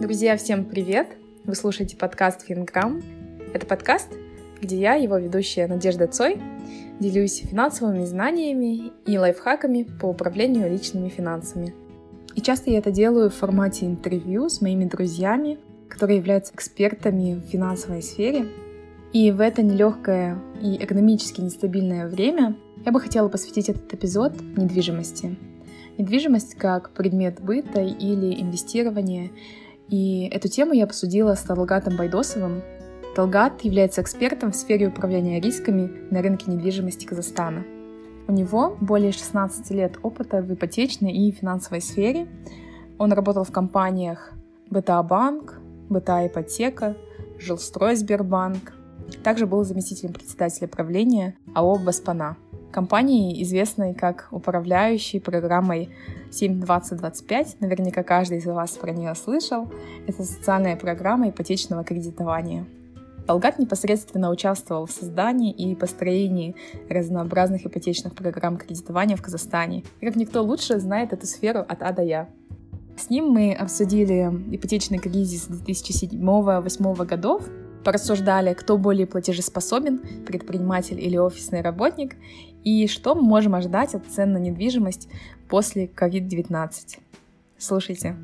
Друзья, 0.00 0.38
всем 0.38 0.64
привет! 0.64 1.08
Вы 1.44 1.54
слушаете 1.54 1.94
подкаст 1.94 2.46
«Финграмм». 2.46 3.02
Это 3.52 3.66
подкаст, 3.66 4.08
где 4.58 4.80
я, 4.80 4.94
его 4.94 5.18
ведущая 5.18 5.66
Надежда 5.66 6.06
Цой, 6.06 6.40
делюсь 6.98 7.44
финансовыми 7.46 8.06
знаниями 8.06 8.92
и 9.04 9.18
лайфхаками 9.18 9.82
по 10.00 10.06
управлению 10.06 10.70
личными 10.70 11.10
финансами. 11.10 11.74
И 12.34 12.40
часто 12.40 12.70
я 12.70 12.78
это 12.78 12.90
делаю 12.90 13.28
в 13.28 13.34
формате 13.34 13.84
интервью 13.84 14.48
с 14.48 14.62
моими 14.62 14.86
друзьями, 14.86 15.58
которые 15.90 16.16
являются 16.16 16.54
экспертами 16.54 17.34
в 17.34 17.50
финансовой 17.50 18.02
сфере. 18.02 18.46
И 19.12 19.30
в 19.30 19.38
это 19.38 19.60
нелегкое 19.60 20.38
и 20.62 20.82
экономически 20.82 21.42
нестабильное 21.42 22.08
время 22.08 22.56
я 22.86 22.90
бы 22.90 23.02
хотела 23.02 23.28
посвятить 23.28 23.68
этот 23.68 23.92
эпизод 23.92 24.32
недвижимости. 24.56 25.36
Недвижимость 25.98 26.54
как 26.54 26.92
предмет 26.94 27.42
быта 27.42 27.82
или 27.82 28.40
инвестирования. 28.40 29.28
И 29.90 30.28
эту 30.32 30.48
тему 30.48 30.72
я 30.72 30.84
обсудила 30.84 31.34
с 31.34 31.42
Талгатом 31.42 31.96
Байдосовым. 31.96 32.62
Талгат 33.16 33.62
является 33.62 34.02
экспертом 34.02 34.52
в 34.52 34.56
сфере 34.56 34.86
управления 34.86 35.40
рисками 35.40 35.90
на 36.12 36.22
рынке 36.22 36.48
недвижимости 36.48 37.06
Казахстана. 37.06 37.64
У 38.28 38.32
него 38.32 38.76
более 38.80 39.10
16 39.10 39.68
лет 39.72 39.98
опыта 40.02 40.42
в 40.42 40.54
ипотечной 40.54 41.12
и 41.12 41.32
финансовой 41.32 41.80
сфере. 41.80 42.28
Он 42.98 43.12
работал 43.12 43.42
в 43.42 43.50
компаниях 43.50 44.32
БТА 44.70 45.02
Банк, 45.02 45.58
БТА 45.88 46.28
Ипотека, 46.28 46.96
Жилстрой 47.40 47.96
Сбербанк. 47.96 48.72
Также 49.24 49.46
был 49.46 49.64
заместителем 49.64 50.12
председателя 50.12 50.68
правления 50.68 51.36
АО 51.52 51.74
«Воспана», 51.74 52.36
компании, 52.70 53.42
известной 53.42 53.94
как 53.94 54.28
управляющей 54.30 55.20
программой 55.20 55.90
72025. 56.30 57.60
Наверняка 57.60 58.02
каждый 58.02 58.38
из 58.38 58.46
вас 58.46 58.72
про 58.72 58.92
нее 58.92 59.14
слышал. 59.14 59.70
Это 60.06 60.24
социальная 60.24 60.76
программа 60.76 61.30
ипотечного 61.30 61.84
кредитования. 61.84 62.66
Талгат 63.26 63.58
непосредственно 63.58 64.30
участвовал 64.30 64.86
в 64.86 64.90
создании 64.90 65.52
и 65.52 65.74
построении 65.74 66.56
разнообразных 66.88 67.66
ипотечных 67.66 68.14
программ 68.14 68.56
кредитования 68.56 69.16
в 69.16 69.22
Казахстане. 69.22 69.84
И 70.00 70.06
как 70.06 70.16
никто 70.16 70.42
лучше 70.42 70.80
знает 70.80 71.12
эту 71.12 71.26
сферу 71.26 71.60
от 71.60 71.82
А 71.82 71.92
до 71.92 72.02
Я. 72.02 72.28
С 72.96 73.08
ним 73.08 73.30
мы 73.30 73.54
обсудили 73.54 74.30
ипотечный 74.50 74.98
кризис 74.98 75.48
2007-2008 75.48 77.06
годов, 77.06 77.48
порассуждали, 77.84 78.54
кто 78.54 78.76
более 78.76 79.06
платежеспособен, 79.06 80.24
предприниматель 80.24 81.00
или 81.00 81.16
офисный 81.16 81.62
работник, 81.62 82.16
и 82.64 82.86
что 82.86 83.14
мы 83.14 83.22
можем 83.22 83.54
ожидать 83.54 83.94
от 83.94 84.06
цен 84.06 84.32
на 84.32 84.38
недвижимость 84.38 85.08
после 85.48 85.86
COVID-19. 85.86 86.98
Слушайте. 87.58 88.16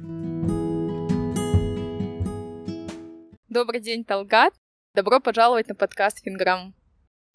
Добрый 3.49 3.81
день, 3.81 4.05
Талгат. 4.05 4.55
Добро 4.95 5.21
пожаловать 5.21 5.69
на 5.69 5.75
подкаст 5.75 6.23
Финграм. 6.23 6.75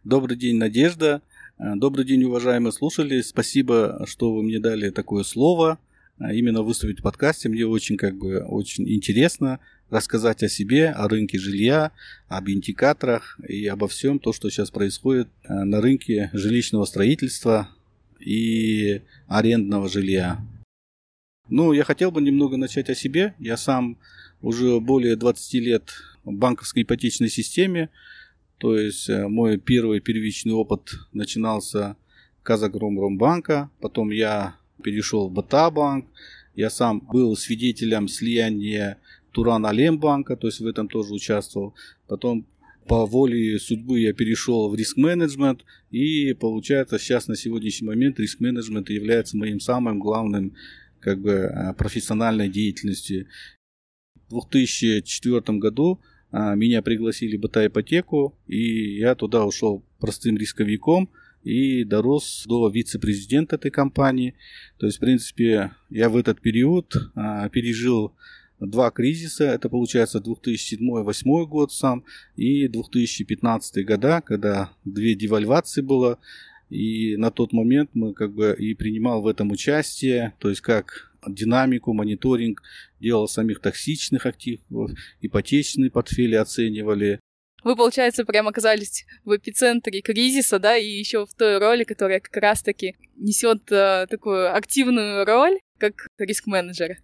Добрый 0.03 0.37
день, 0.37 0.57
Надежда. 0.57 1.21
Добрый 1.57 2.05
день, 2.05 2.23
уважаемые 2.23 2.71
слушатели. 2.71 3.21
Спасибо, 3.21 4.03
что 4.07 4.33
вы 4.33 4.43
мне 4.43 4.59
дали 4.59 4.89
такое 4.89 5.23
слово– 5.23 5.79
а 6.21 6.33
именно 6.33 6.61
выступить 6.61 6.99
в 6.99 7.03
подкасте. 7.03 7.49
Мне 7.49 7.65
очень, 7.65 7.97
как 7.97 8.15
бы, 8.15 8.43
очень 8.43 8.87
интересно 8.87 9.59
рассказать 9.91 10.41
о 10.41 10.49
себе, 10.49 10.89
о 10.89 11.07
рынке 11.07 11.37
жилья, 11.37 11.91
об 12.27 12.49
индикаторах 12.49 13.39
и 13.47 13.67
обо 13.67 13.87
всем 13.87 14.17
то, 14.17 14.33
что 14.33 14.49
сейчас 14.49 14.71
происходит 14.71 15.27
э, 15.43 15.53
на 15.53 15.81
рынке 15.81 16.31
жилищного 16.33 16.85
строительства 16.85 17.69
и 18.19 19.01
арендного 19.27 19.89
жилья. 19.89 20.39
Ну, 21.49 21.73
я 21.73 21.83
хотел 21.83 22.11
бы 22.11 22.21
немного 22.21 22.55
начать 22.55 22.89
о 22.89 22.95
себе. 22.95 23.35
Я 23.37 23.57
сам 23.57 23.97
уже 24.41 24.79
более 24.79 25.17
20 25.17 25.53
лет 25.55 25.91
в 26.23 26.31
банковской 26.31 26.83
ипотечной 26.83 27.29
системе. 27.29 27.89
То 28.57 28.77
есть 28.77 29.09
э, 29.09 29.27
мой 29.27 29.57
первый 29.57 29.99
первичный 29.99 30.53
опыт 30.53 30.91
начинался 31.11 31.97
Казагромромбанка. 32.43 33.69
Потом 33.81 34.11
я 34.11 34.55
перешел 34.81 35.27
в 35.27 35.33
Батабанк. 35.33 36.05
Я 36.55 36.69
сам 36.69 36.99
был 36.99 37.35
свидетелем 37.35 38.07
слияния 38.07 38.97
Туран 39.31 39.65
Алембанка, 39.65 40.35
то 40.35 40.47
есть 40.47 40.59
в 40.59 40.67
этом 40.67 40.87
тоже 40.87 41.13
участвовал. 41.13 41.73
Потом 42.07 42.45
по 42.87 43.05
воле 43.05 43.59
судьбы 43.59 43.99
я 43.99 44.13
перешел 44.13 44.69
в 44.69 44.75
риск-менеджмент, 44.75 45.63
и 45.91 46.33
получается 46.33 46.99
сейчас 46.99 47.27
на 47.27 47.35
сегодняшний 47.35 47.87
момент 47.87 48.19
риск-менеджмент 48.19 48.89
является 48.89 49.37
моим 49.37 49.59
самым 49.59 49.99
главным 49.99 50.55
как 50.99 51.19
бы 51.19 51.31
э, 51.31 51.73
профессиональной 51.73 52.49
деятельностью. 52.49 53.27
В 54.29 54.49
2004 54.49 55.57
году 55.57 55.99
а, 56.31 56.55
меня 56.55 56.81
пригласили 56.81 57.35
в 57.35 57.45
ипотеку, 57.45 58.37
и 58.47 58.97
я 58.97 59.15
туда 59.15 59.45
ушел 59.45 59.83
простым 59.99 60.37
рисковиком– 60.37 61.09
и 61.43 61.83
дорос 61.83 62.45
до 62.47 62.69
вице-президента 62.69 63.55
этой 63.55 63.71
компании. 63.71 64.35
То 64.77 64.85
есть, 64.85 64.97
в 64.97 65.01
принципе, 65.01 65.71
я 65.89 66.09
в 66.09 66.17
этот 66.17 66.41
период 66.41 66.93
а, 67.15 67.49
пережил 67.49 68.13
два 68.61 68.91
кризиса. 68.91 69.45
Это 69.45 69.69
получается 69.69 70.19
2007-2008 70.19 71.45
год 71.45 71.71
сам 71.71 72.05
и 72.35 72.67
2015 72.67 73.85
года, 73.85 74.21
когда 74.21 74.71
две 74.85 75.15
девальвации 75.15 75.81
было. 75.81 76.19
И 76.69 77.17
на 77.17 77.31
тот 77.31 77.51
момент 77.51 77.89
мы 77.93 78.13
как 78.13 78.33
бы 78.33 78.55
и 78.57 78.73
принимал 78.73 79.21
в 79.21 79.27
этом 79.27 79.51
участие, 79.51 80.33
то 80.39 80.49
есть 80.49 80.61
как 80.61 81.11
динамику, 81.27 81.93
мониторинг 81.93 82.63
делал 82.99 83.27
самих 83.27 83.59
токсичных 83.59 84.25
активов, 84.25 84.91
ипотечные 85.19 85.91
портфели 85.91 86.35
оценивали, 86.35 87.19
вы, 87.63 87.75
получается, 87.75 88.25
прямо 88.25 88.49
оказались 88.49 89.05
в 89.23 89.35
эпицентре 89.35 90.01
кризиса, 90.01 90.57
да, 90.57 90.75
и 90.77 90.87
еще 90.87 91.27
в 91.27 91.33
той 91.35 91.59
роли, 91.59 91.83
которая 91.83 92.19
как 92.19 92.35
раз-таки 92.37 92.95
несет 93.17 93.71
э, 93.71 94.07
такую 94.09 94.55
активную 94.55 95.25
роль, 95.25 95.59
как 95.77 96.07
риск-менеджер. 96.17 96.97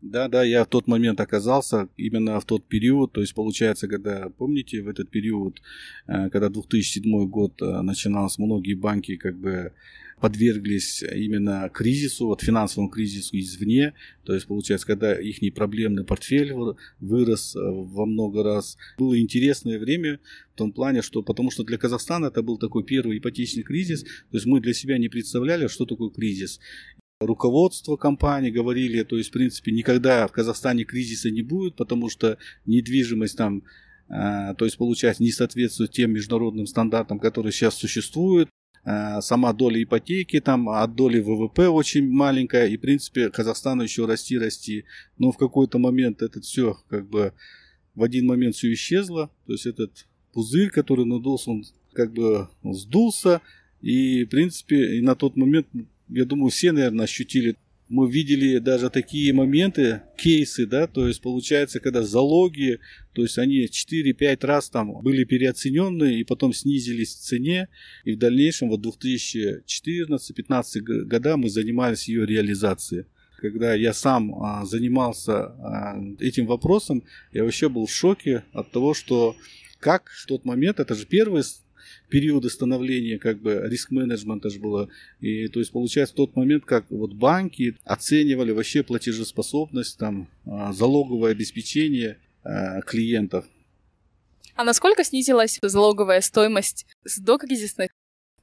Да, 0.00 0.28
да, 0.28 0.44
я 0.44 0.64
в 0.64 0.68
тот 0.68 0.86
момент 0.86 1.20
оказался 1.20 1.88
именно 1.96 2.38
в 2.38 2.44
тот 2.44 2.64
период, 2.64 3.12
то 3.12 3.20
есть 3.20 3.34
получается, 3.34 3.88
когда, 3.88 4.28
помните, 4.28 4.80
в 4.80 4.88
этот 4.88 5.10
период, 5.10 5.60
э, 6.06 6.30
когда 6.30 6.48
2007 6.48 7.26
год 7.26 7.60
э, 7.60 7.82
начинался, 7.82 8.40
многие 8.40 8.74
банки 8.74 9.16
как 9.16 9.36
бы 9.36 9.72
подверглись 10.20 11.02
именно 11.02 11.68
кризису, 11.72 12.26
вот 12.26 12.42
финансовому 12.42 12.90
кризису 12.90 13.36
извне. 13.38 13.94
То 14.24 14.34
есть, 14.34 14.46
получается, 14.46 14.86
когда 14.86 15.14
их 15.14 15.38
проблемный 15.54 16.04
портфель 16.04 16.52
вырос 17.00 17.56
э, 17.56 17.58
во 17.60 18.06
много 18.06 18.42
раз. 18.42 18.76
Было 18.98 19.18
интересное 19.18 19.78
время 19.78 20.20
в 20.54 20.58
том 20.58 20.72
плане, 20.72 21.02
что 21.02 21.22
потому 21.22 21.50
что 21.50 21.64
для 21.64 21.78
Казахстана 21.78 22.26
это 22.26 22.42
был 22.42 22.58
такой 22.58 22.84
первый 22.84 23.18
ипотечный 23.18 23.62
кризис. 23.62 24.02
То 24.02 24.36
есть 24.36 24.46
мы 24.46 24.60
для 24.60 24.74
себя 24.74 24.98
не 24.98 25.08
представляли, 25.08 25.66
что 25.66 25.86
такое 25.86 26.10
кризис 26.10 26.60
руководство 27.20 27.96
компании 27.96 28.50
говорили, 28.50 29.02
то 29.02 29.16
есть, 29.16 29.30
в 29.30 29.32
принципе, 29.32 29.72
никогда 29.72 30.26
в 30.26 30.32
Казахстане 30.32 30.84
кризиса 30.84 31.30
не 31.30 31.42
будет, 31.42 31.74
потому 31.74 32.08
что 32.08 32.38
недвижимость 32.64 33.36
там, 33.36 33.64
э, 34.08 34.54
то 34.56 34.64
есть, 34.64 34.78
получается, 34.78 35.22
не 35.22 35.32
соответствует 35.32 35.90
тем 35.90 36.12
международным 36.12 36.66
стандартам, 36.66 37.18
которые 37.18 37.52
сейчас 37.52 37.74
существуют. 37.74 38.48
Э, 38.84 39.20
сама 39.20 39.52
доля 39.52 39.82
ипотеки 39.82 40.40
там 40.40 40.68
от 40.68 40.94
доли 40.94 41.20
ВВП 41.20 41.68
очень 41.68 42.08
маленькая, 42.08 42.68
и, 42.68 42.76
в 42.76 42.80
принципе, 42.80 43.30
Казахстану 43.30 43.82
еще 43.82 44.06
расти, 44.06 44.38
расти. 44.38 44.84
Но 45.18 45.32
в 45.32 45.38
какой-то 45.38 45.78
момент 45.78 46.22
это 46.22 46.40
все 46.40 46.76
как 46.88 47.08
бы 47.08 47.32
в 47.96 48.04
один 48.04 48.26
момент 48.26 48.54
все 48.54 48.72
исчезло, 48.72 49.30
то 49.46 49.52
есть 49.52 49.66
этот 49.66 50.06
пузырь, 50.32 50.70
который 50.70 51.04
надулся, 51.04 51.50
он 51.50 51.64
как 51.92 52.12
бы 52.12 52.48
сдулся, 52.62 53.40
и, 53.80 54.24
в 54.24 54.28
принципе, 54.28 54.98
и 54.98 55.00
на 55.00 55.16
тот 55.16 55.36
момент, 55.36 55.66
я 56.08 56.24
думаю, 56.24 56.50
все, 56.50 56.72
наверное, 56.72 57.04
ощутили 57.04 57.56
мы 57.88 58.10
видели 58.10 58.58
даже 58.58 58.90
такие 58.90 59.32
моменты, 59.32 60.02
кейсы, 60.16 60.66
да, 60.66 60.86
то 60.86 61.08
есть 61.08 61.22
получается, 61.22 61.80
когда 61.80 62.02
залоги, 62.02 62.80
то 63.14 63.22
есть 63.22 63.38
они 63.38 63.64
4-5 63.64 64.46
раз 64.46 64.68
там 64.68 65.00
были 65.00 65.24
переоценены 65.24 66.16
и 66.20 66.24
потом 66.24 66.52
снизились 66.52 67.14
в 67.14 67.20
цене, 67.20 67.68
и 68.04 68.12
в 68.12 68.18
дальнейшем 68.18 68.68
вот 68.68 68.84
2014-2015 68.84 70.80
года 71.04 71.36
мы 71.36 71.48
занимались 71.48 72.08
ее 72.08 72.26
реализацией. 72.26 73.06
Когда 73.40 73.72
я 73.74 73.94
сам 73.94 74.34
а, 74.34 74.64
занимался 74.66 75.46
а, 75.46 75.96
этим 76.18 76.46
вопросом, 76.46 77.04
я 77.32 77.44
вообще 77.44 77.68
был 77.68 77.86
в 77.86 77.92
шоке 77.92 78.42
от 78.52 78.72
того, 78.72 78.94
что 78.94 79.36
как 79.78 80.10
в 80.10 80.26
тот 80.26 80.44
момент, 80.44 80.80
это 80.80 80.96
же 80.96 81.06
первый 81.06 81.44
периоды 82.08 82.50
становления 82.50 83.18
как 83.18 83.40
бы 83.40 83.62
риск-менеджмента 83.64 84.50
же 84.50 84.58
было. 84.60 84.88
И 85.20 85.48
то 85.48 85.60
есть 85.60 85.72
получается 85.72 86.14
тот 86.14 86.36
момент, 86.36 86.64
как 86.64 86.90
вот 86.90 87.12
банки 87.12 87.76
оценивали 87.84 88.52
вообще 88.52 88.82
платежеспособность, 88.82 89.98
там, 89.98 90.28
а, 90.46 90.72
залоговое 90.72 91.32
обеспечение 91.32 92.18
а, 92.44 92.80
клиентов. 92.82 93.46
А 94.54 94.64
насколько 94.64 95.04
снизилась 95.04 95.58
залоговая 95.62 96.20
стоимость 96.20 96.86
с 97.04 97.18
докризисной? 97.18 97.88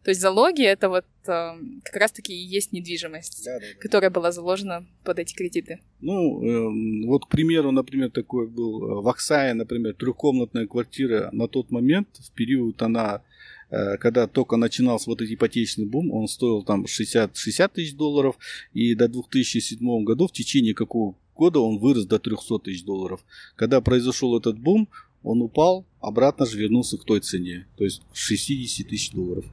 То 0.05 0.11
есть 0.11 0.21
залоги 0.21 0.63
это 0.63 0.87
вот 0.87 1.05
э, 1.25 1.51
как 1.83 1.95
раз-таки 1.95 2.31
и 2.31 2.37
есть 2.37 2.71
недвижимость, 2.71 3.43
да, 3.43 3.59
да, 3.59 3.65
да. 3.65 3.81
которая 3.81 4.11
была 4.11 4.31
заложена 4.31 4.85
под 5.03 5.17
эти 5.17 5.33
кредиты. 5.33 5.79
Ну, 5.99 6.43
э, 6.43 7.07
вот, 7.07 7.25
к 7.25 7.29
примеру, 7.29 7.71
например, 7.71 8.11
такой 8.11 8.47
был 8.47 8.83
э, 8.83 9.01
в 9.01 9.07
Оксае, 9.07 9.55
например, 9.55 9.95
трехкомнатная 9.95 10.67
квартира 10.67 11.29
на 11.31 11.47
тот 11.47 11.71
момент, 11.71 12.07
в 12.19 12.31
период 12.33 12.79
она 12.83 13.23
когда 13.69 14.27
только 14.27 14.57
начинался 14.57 15.09
вот 15.09 15.21
этот 15.21 15.33
ипотечный 15.33 15.85
бум, 15.85 16.11
он 16.11 16.27
стоил 16.27 16.63
там 16.63 16.87
60, 16.87 17.35
60 17.35 17.73
тысяч 17.73 17.95
долларов, 17.95 18.37
и 18.73 18.95
до 18.95 19.07
2007 19.07 20.03
года, 20.03 20.27
в 20.27 20.31
течение 20.31 20.73
какого 20.73 21.15
года 21.35 21.59
он 21.59 21.79
вырос 21.79 22.05
до 22.05 22.19
300 22.19 22.59
тысяч 22.59 22.83
долларов. 22.83 23.25
Когда 23.55 23.81
произошел 23.81 24.37
этот 24.37 24.59
бум, 24.59 24.89
он 25.23 25.41
упал, 25.41 25.85
обратно 25.99 26.45
же 26.45 26.57
вернулся 26.57 26.97
к 26.97 27.03
той 27.03 27.19
цене, 27.19 27.67
то 27.77 27.83
есть 27.83 28.01
60 28.13 28.87
тысяч 28.87 29.11
долларов. 29.11 29.45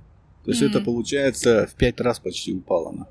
То 0.44 0.50
есть 0.50 0.62
mm-hmm. 0.62 0.68
это 0.68 0.80
получается 0.80 1.68
в 1.70 1.74
5 1.76 2.00
раз 2.00 2.18
почти 2.18 2.52
упала 2.52 2.90
она. 2.90 3.08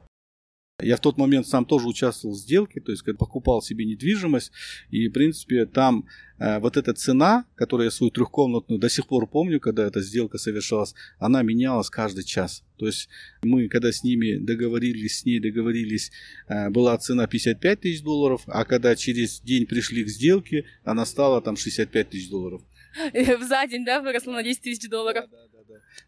Я 0.82 0.98
в 0.98 1.00
тот 1.00 1.18
момент 1.18 1.48
сам 1.48 1.66
тоже 1.66 1.88
участвовал 1.88 2.36
в 2.36 2.40
сделке, 2.40 2.80
то 2.80 2.92
есть 2.92 3.04
покупал 3.18 3.62
себе 3.62 3.86
недвижимость, 3.86 4.52
и, 4.90 5.08
в 5.08 5.12
принципе, 5.12 5.66
там 5.66 6.08
э, 6.40 6.60
вот 6.60 6.78
эта 6.78 6.94
цена, 6.94 7.46
которую 7.56 7.86
я 7.86 7.92
свою 7.92 8.12
трехкомнатную 8.12 8.80
до 8.80 8.90
сих 8.90 9.08
пор 9.08 9.28
помню, 9.28 9.60
когда 9.60 9.86
эта 9.86 10.02
сделка 10.02 10.38
совершалась, 10.38 10.94
она 11.20 11.42
менялась 11.44 11.90
каждый 11.90 12.24
час. 12.24 12.64
То 12.78 12.88
есть 12.88 13.10
мы, 13.44 13.68
когда 13.68 13.92
с 13.92 14.04
ними 14.04 14.38
договорились, 14.38 15.20
с 15.20 15.26
ней 15.26 15.40
договорились, 15.40 16.12
э, 16.48 16.70
была 16.70 16.98
цена 16.98 17.28
55 17.28 17.82
тысяч 17.82 18.02
долларов, 18.02 18.42
а 18.48 18.66
когда 18.66 18.96
через 18.96 19.42
день 19.42 19.66
пришли 19.66 20.04
к 20.04 20.08
сделке, 20.08 20.66
она 20.84 21.06
стала 21.06 21.42
там 21.42 21.58
65 21.58 22.10
тысяч 22.10 22.30
долларов. 22.30 22.62
За 23.14 23.66
день, 23.68 23.86
да, 23.86 24.02
выросла 24.02 24.32
на 24.34 24.44
10 24.44 24.62
тысяч 24.62 24.90
долларов? 24.90 25.26
Да, 25.32 25.48
да, 25.51 25.51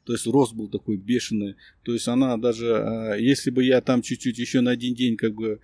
то 0.05 0.13
есть 0.13 0.27
рост 0.27 0.53
был 0.53 0.69
такой 0.69 0.97
бешеный. 0.97 1.55
То 1.83 1.93
есть 1.93 2.07
она 2.07 2.37
даже, 2.37 2.75
а, 2.75 3.15
если 3.15 3.51
бы 3.51 3.63
я 3.63 3.81
там 3.81 4.01
чуть-чуть 4.01 4.37
еще 4.37 4.61
на 4.61 4.71
один 4.71 4.95
день 4.95 5.17
как 5.17 5.33
бы 5.33 5.59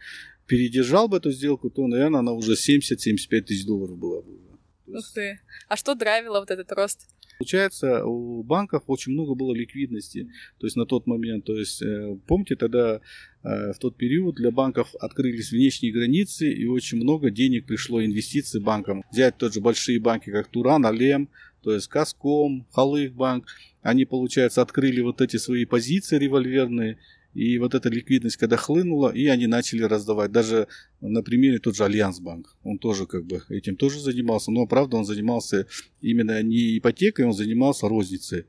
передержал 0.48 1.07
бы 1.07 1.18
эту 1.18 1.31
сделку, 1.31 1.69
то, 1.69 1.88
наверное, 1.88 2.19
она 2.19 2.31
уже 2.34 2.54
70-75 2.54 3.42
тысяч 3.42 3.66
долларов 3.66 3.98
была 3.98 4.22
бы. 4.22 4.40
Ух 4.88 5.06
ты. 5.13 5.40
А 5.68 5.75
что 5.75 5.96
драйвило 5.96 6.40
вот 6.40 6.50
этот 6.50 6.72
рост? 6.72 7.07
Получается, 7.40 8.04
у 8.04 8.44
банков 8.44 8.84
очень 8.88 9.13
много 9.13 9.34
было 9.34 9.54
ликвидности, 9.54 10.30
то 10.57 10.68
есть 10.68 10.75
на 10.75 10.86
тот 10.86 11.07
момент, 11.07 11.45
то 11.45 11.57
есть 11.57 11.81
э, 11.81 12.18
помните, 12.28 12.57
тогда 12.57 13.00
э, 13.44 13.72
в 13.72 13.80
тот 13.80 13.95
период 13.95 14.36
для 14.36 14.52
банков 14.52 14.94
открылись 14.95 15.52
внешние 15.52 15.94
границы 15.94 16.52
и 16.52 16.68
очень 16.68 16.98
много 16.98 17.30
денег 17.30 17.66
пришло 17.66 18.04
инвестиций 18.04 18.60
банкам. 18.60 19.06
Взять 19.10 19.38
тот 19.38 19.54
же 19.54 19.62
большие 19.62 20.02
банки, 20.02 20.30
как 20.31 20.50
Туран, 20.50 20.86
Алем, 20.86 21.30
то 21.61 21.73
есть 21.73 21.88
Каском, 21.88 22.65
Халык 22.71 23.13
банк, 23.13 23.45
они, 23.81 24.06
получается, 24.06 24.61
открыли 24.61 25.01
вот 25.01 25.21
эти 25.21 25.38
свои 25.38 25.65
позиции 25.65 26.17
револьверные, 26.17 26.97
и 27.33 27.57
вот 27.59 27.75
эта 27.75 27.89
ликвидность, 27.89 28.38
когда 28.38 28.57
хлынула, 28.57 29.09
и 29.09 29.27
они 29.27 29.47
начали 29.47 29.83
раздавать. 29.83 30.31
Даже 30.31 30.67
на 31.00 31.21
примере 31.21 31.59
тот 31.59 31.75
же 31.75 31.85
Альянсбанк, 31.85 32.56
он 32.63 32.79
тоже 32.79 33.06
как 33.06 33.25
бы 33.25 33.44
этим 33.50 33.75
тоже 33.75 34.00
занимался, 34.00 34.51
но 34.51 34.65
правда 34.65 34.97
он 34.97 35.06
занимался 35.06 35.67
именно 36.01 36.41
не 36.41 36.77
ипотекой, 36.77 37.25
он 37.25 37.33
занимался 37.33 37.88
розницей. 37.88 38.45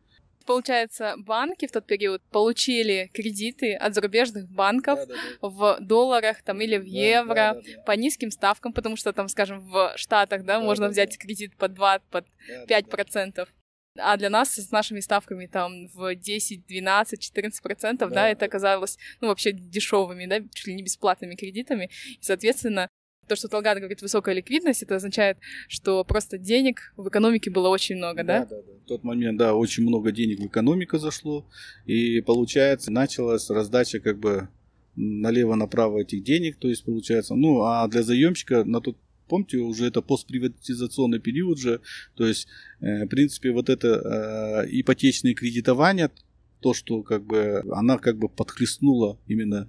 Получается, 0.50 1.14
банки 1.16 1.68
в 1.68 1.70
тот 1.70 1.86
период 1.86 2.22
получили 2.32 3.08
кредиты 3.14 3.72
от 3.74 3.94
зарубежных 3.94 4.48
банков 4.48 4.98
да, 4.98 5.06
да, 5.06 5.14
да. 5.14 5.48
в 5.48 5.76
долларах 5.78 6.42
там, 6.42 6.60
или 6.60 6.76
в 6.76 6.82
да, 6.82 6.88
евро 6.88 7.34
да, 7.34 7.54
да, 7.54 7.60
да. 7.60 7.82
по 7.82 7.92
низким 7.92 8.32
ставкам, 8.32 8.72
потому 8.72 8.96
что 8.96 9.12
там, 9.12 9.28
скажем, 9.28 9.60
в 9.60 9.92
Штатах 9.94 10.44
да, 10.44 10.58
да, 10.58 10.64
можно 10.64 10.86
да, 10.86 10.90
взять 10.90 11.10
да. 11.10 11.16
кредит 11.18 11.56
под 11.56 11.74
2, 11.74 12.00
под 12.10 12.26
да, 12.48 12.66
5 12.66 12.88
процентов. 12.88 13.48
Да, 13.94 14.02
да. 14.02 14.12
А 14.12 14.16
для 14.16 14.28
нас 14.28 14.56
с 14.56 14.72
нашими 14.72 14.98
ставками 14.98 15.46
там 15.46 15.86
в 15.94 16.16
10, 16.16 16.66
12, 16.66 17.20
14 17.20 17.62
процентов, 17.62 18.10
да. 18.10 18.16
да, 18.16 18.28
это 18.30 18.46
оказалось, 18.46 18.98
ну, 19.20 19.28
вообще 19.28 19.52
дешевыми, 19.52 20.26
да, 20.26 20.40
чуть 20.52 20.66
ли 20.66 20.74
не 20.74 20.82
бесплатными 20.82 21.36
кредитами. 21.36 21.90
И, 22.08 22.22
соответственно, 22.22 22.88
то, 23.30 23.36
что 23.36 23.46
Талгат 23.46 23.78
говорит, 23.78 24.02
высокая 24.02 24.34
ликвидность, 24.34 24.82
это 24.82 24.96
означает, 24.96 25.38
что 25.68 26.02
просто 26.02 26.36
денег 26.36 26.92
в 26.96 27.08
экономике 27.08 27.48
было 27.48 27.68
очень 27.68 27.94
много, 27.94 28.24
да? 28.24 28.40
Да, 28.40 28.56
да, 28.56 28.62
да. 28.62 28.72
В 28.84 28.88
тот 28.88 29.04
момент, 29.04 29.38
да, 29.38 29.54
очень 29.54 29.84
много 29.84 30.10
денег 30.10 30.40
в 30.40 30.46
экономику 30.46 30.98
зашло, 30.98 31.46
и, 31.86 32.20
получается, 32.22 32.90
началась 32.90 33.48
раздача 33.48 34.00
как 34.00 34.18
бы 34.18 34.48
налево-направо 34.96 36.00
этих 36.00 36.24
денег, 36.24 36.56
то 36.56 36.66
есть, 36.66 36.84
получается, 36.84 37.36
ну, 37.36 37.62
а 37.62 37.86
для 37.86 38.02
заемщика 38.02 38.64
на 38.64 38.80
тот 38.80 38.96
помните, 39.28 39.58
уже 39.58 39.86
это 39.86 40.02
постприватизационный 40.02 41.20
период 41.20 41.56
же, 41.56 41.80
то 42.16 42.26
есть, 42.26 42.48
э, 42.80 43.04
в 43.04 43.08
принципе, 43.08 43.52
вот 43.52 43.68
это 43.68 44.64
э, 44.64 44.68
ипотечное 44.72 45.34
кредитование, 45.34 46.10
то, 46.58 46.74
что 46.74 47.04
как 47.04 47.24
бы 47.24 47.62
она 47.70 47.96
как 47.98 48.18
бы 48.18 48.28
подхлестнула 48.28 49.20
именно 49.28 49.68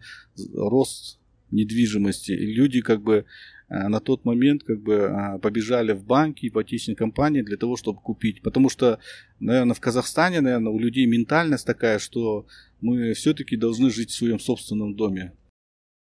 рост 0.56 1.21
недвижимости, 1.52 2.32
и 2.32 2.54
люди 2.54 2.82
как 2.82 3.02
бы 3.02 3.26
э, 3.70 3.88
на 3.88 4.00
тот 4.00 4.26
момент 4.26 4.64
как 4.64 4.82
бы 4.82 5.40
побежали 5.42 5.94
в 5.94 6.04
банки, 6.04 6.48
ипотечные 6.48 6.96
компании 6.96 7.42
для 7.42 7.58
того, 7.58 7.78
чтобы 7.78 8.02
купить. 8.02 8.42
Потому 8.42 8.70
что, 8.70 9.00
наверное, 9.40 9.76
в 9.76 9.80
Казахстане, 9.80 10.42
наверное, 10.42 10.72
у 10.72 10.80
людей 10.80 11.06
ментальность 11.06 11.66
такая, 11.66 12.00
что 12.00 12.46
мы 12.82 13.14
все-таки 13.14 13.58
должны 13.58 13.90
жить 13.90 14.12
в 14.12 14.16
своем 14.16 14.40
собственном 14.40 14.96
доме 14.96 15.34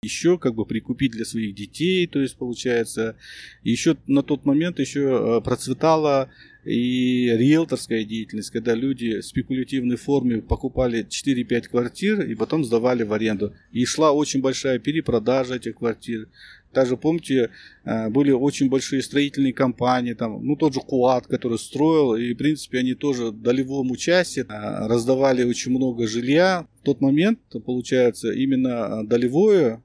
еще 0.05 0.37
как 0.37 0.55
бы 0.55 0.65
прикупить 0.65 1.11
для 1.11 1.25
своих 1.25 1.55
детей, 1.55 2.07
то 2.07 2.21
есть 2.21 2.37
получается, 2.37 3.17
еще 3.63 3.97
на 4.07 4.21
тот 4.21 4.45
момент 4.45 4.79
еще 4.79 5.01
э, 5.01 5.41
процветала 5.41 6.29
и 6.63 7.29
риэлторская 7.29 8.03
деятельность, 8.03 8.49
когда 8.49 8.73
люди 8.73 9.19
в 9.19 9.25
спекулятивной 9.25 9.97
форме 9.97 10.41
покупали 10.41 11.05
4-5 11.07 11.69
квартир 11.69 12.21
и 12.21 12.35
потом 12.35 12.63
сдавали 12.63 13.03
в 13.03 13.13
аренду. 13.13 13.53
И 13.71 13.85
шла 13.85 14.11
очень 14.11 14.41
большая 14.41 14.79
перепродажа 14.79 15.55
этих 15.55 15.75
квартир. 15.75 16.27
Также, 16.75 16.97
помните, 16.97 17.51
э, 17.85 18.09
были 18.09 18.31
очень 18.31 18.69
большие 18.69 19.01
строительные 19.01 19.53
компании, 19.53 20.13
там, 20.13 20.45
ну, 20.45 20.57
тот 20.57 20.73
же 20.73 20.81
Куат, 20.81 21.25
который 21.25 21.57
строил, 21.57 22.15
и, 22.15 22.33
в 22.33 22.37
принципе, 22.37 22.79
они 22.79 22.95
тоже 22.95 23.27
в 23.27 23.41
долевом 23.41 23.91
участии 23.91 24.41
э, 24.41 24.87
раздавали 24.87 25.45
очень 25.45 25.71
много 25.71 26.05
жилья. 26.05 26.67
В 26.81 26.83
тот 26.83 26.99
момент, 26.99 27.39
получается, 27.65 28.33
именно 28.33 29.07
долевое 29.07 29.81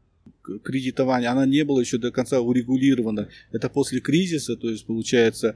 кредитования, 0.65 1.31
она 1.31 1.47
не 1.47 1.65
была 1.65 1.81
еще 1.81 1.99
до 1.99 2.11
конца 2.11 2.41
урегулирована. 2.41 3.29
Это 3.53 3.69
после 3.69 4.01
кризиса, 4.01 4.57
то 4.57 4.69
есть 4.69 4.85
получается 4.85 5.55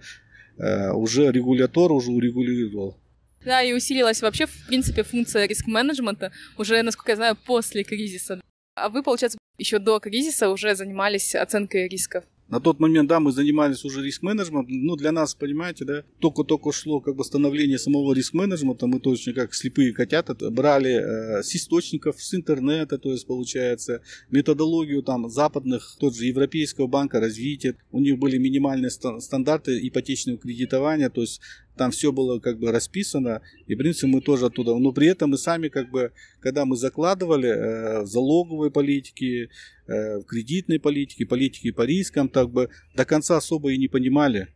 э, 0.57 0.93
уже 0.93 1.33
регулятор 1.33 1.91
уже 1.91 2.13
урегулировал. 2.13 2.97
Да, 3.45 3.61
и 3.61 3.73
усилилась 3.73 4.23
вообще, 4.23 4.47
в 4.47 4.67
принципе, 4.69 5.03
функция 5.03 5.49
риск-менеджмента 5.49 6.31
уже, 6.57 6.81
насколько 6.83 7.11
я 7.11 7.17
знаю, 7.17 7.37
после 7.45 7.83
кризиса. 7.83 8.41
А 8.77 8.89
вы, 8.89 9.03
получается, 9.03 9.39
еще 9.59 9.79
до 9.79 10.01
кризиса 10.01 10.51
уже 10.51 10.75
занимались 10.75 11.35
оценкой 11.35 11.89
рисков. 11.89 12.25
На 12.49 12.61
тот 12.61 12.79
момент, 12.79 13.09
да, 13.09 13.21
мы 13.21 13.33
занимались 13.33 13.85
уже 13.87 14.03
риск-менеджментом. 14.05 14.85
Ну, 14.85 14.97
для 14.97 15.13
нас, 15.13 15.35
понимаете, 15.35 15.87
да, 15.87 16.05
только-только 16.21 16.73
шло 16.73 17.01
как 17.01 17.17
бы 17.17 17.25
становление 17.25 17.79
самого 17.79 18.13
риск-менеджмента. 18.13 18.87
Мы 18.87 19.01
точно 19.01 19.33
как 19.33 19.55
слепые 19.55 19.95
котята 19.95 20.35
брали 20.51 20.93
э, 20.93 21.43
с 21.43 21.55
источников, 21.57 22.23
с 22.23 22.35
интернета, 22.35 22.99
то 22.99 23.13
есть, 23.13 23.27
получается, 23.27 24.03
методологию 24.31 25.03
там 25.03 25.31
западных, 25.31 25.97
тот 25.99 26.15
же 26.15 26.27
Европейского 26.27 26.87
банка 26.87 27.19
развития. 27.19 27.77
У 27.91 27.99
них 27.99 28.19
были 28.19 28.37
минимальные 28.37 28.91
стандарты 28.91 29.81
ипотечного 29.89 30.39
кредитования, 30.39 31.09
то 31.09 31.23
есть 31.23 31.41
там 31.77 31.91
все 31.91 32.13
было 32.13 32.39
как 32.39 32.59
бы 32.59 32.71
расписано, 32.71 33.43
и 33.67 33.75
в 33.75 33.79
принципе 33.79 34.07
мы 34.07 34.21
тоже 34.21 34.47
оттуда, 34.47 34.77
но 34.77 34.93
при 34.93 35.09
этом 35.09 35.31
мы 35.31 35.39
сами 35.39 35.69
как 35.69 35.91
бы, 35.91 36.13
когда 36.41 36.65
мы 36.65 36.77
закладывали 36.77 37.49
э, 37.49 38.03
в 38.03 38.07
залоговой 38.07 38.71
политике, 38.71 39.49
э, 39.87 40.19
в 40.19 40.25
кредитной 40.25 40.79
политике, 40.79 41.27
политике 41.27 41.73
по 41.73 41.83
рискам, 41.83 42.29
так 42.29 42.51
бы 42.51 42.71
до 42.95 43.05
конца 43.05 43.37
особо 43.37 43.73
и 43.73 43.79
не 43.79 43.89
понимали, 43.89 44.49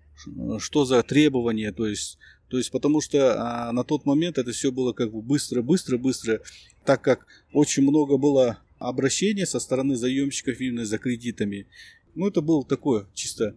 что 0.58 0.84
за 0.84 1.02
требования, 1.02 1.72
то 1.72 1.86
есть, 1.86 2.18
то 2.48 2.56
есть 2.58 2.70
потому 2.70 3.00
что 3.00 3.68
а, 3.68 3.72
на 3.72 3.84
тот 3.84 4.04
момент 4.04 4.38
это 4.38 4.52
все 4.52 4.72
было 4.72 4.92
как 4.92 5.12
бы 5.12 5.20
быстро, 5.22 5.62
быстро, 5.62 5.98
быстро, 5.98 6.40
так 6.84 7.02
как 7.02 7.26
очень 7.52 7.82
много 7.82 8.16
было 8.16 8.58
обращений 8.78 9.46
со 9.46 9.60
стороны 9.60 9.96
заемщиков 9.96 10.60
именно 10.60 10.84
за 10.84 10.98
кредитами. 10.98 11.66
Ну 12.14 12.26
это 12.26 12.40
был 12.40 12.64
такой 12.64 13.06
чисто, 13.14 13.54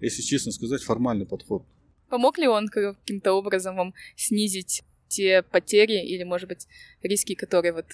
если 0.00 0.22
честно 0.22 0.52
сказать, 0.52 0.82
формальный 0.82 1.26
подход. 1.26 1.64
Помог 2.10 2.38
ли 2.38 2.48
он 2.48 2.68
каким-то 2.68 3.32
образом 3.32 3.76
вам 3.76 3.94
снизить 4.16 4.82
те 5.08 5.42
потери 5.42 6.04
или, 6.04 6.24
может 6.24 6.48
быть, 6.48 6.66
риски, 7.02 7.34
которые 7.34 7.72
вот 7.72 7.86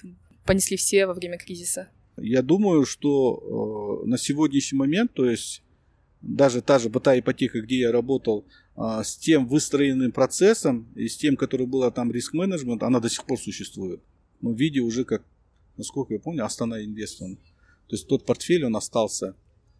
понесли 0.45 0.75
все 0.75 1.05
во 1.05 1.13
время 1.13 1.37
кризиса? 1.37 1.89
Я 2.17 2.41
думаю, 2.41 2.85
что 2.85 4.01
э, 4.03 4.07
на 4.07 4.17
сегодняшний 4.17 4.79
момент, 4.79 5.13
то 5.13 5.29
есть 5.29 5.61
даже 6.21 6.61
та 6.61 6.79
же 6.79 6.89
быта 6.89 7.17
ипотека, 7.19 7.61
где 7.61 7.77
я 7.77 7.91
работал, 7.91 8.45
э, 8.75 9.03
с 9.03 9.15
тем 9.17 9.47
выстроенным 9.47 10.11
процессом 10.11 10.91
и 10.95 11.07
с 11.07 11.15
тем, 11.15 11.37
который 11.37 11.67
был 11.67 11.89
там 11.91 12.11
риск-менеджмент, 12.11 12.81
она 12.81 12.99
до 12.99 13.09
сих 13.09 13.23
пор 13.23 13.39
существует. 13.39 14.01
Но 14.41 14.51
в 14.51 14.57
виде 14.57 14.79
уже 14.79 15.05
как, 15.05 15.23
насколько 15.77 16.15
я 16.15 16.19
помню, 16.19 16.43
Астана 16.43 16.83
Инвест. 16.83 17.19
То 17.19 17.27
есть 17.91 18.07
тот 18.07 18.25
портфель, 18.25 18.65
он 18.65 18.75
остался. 18.75 19.35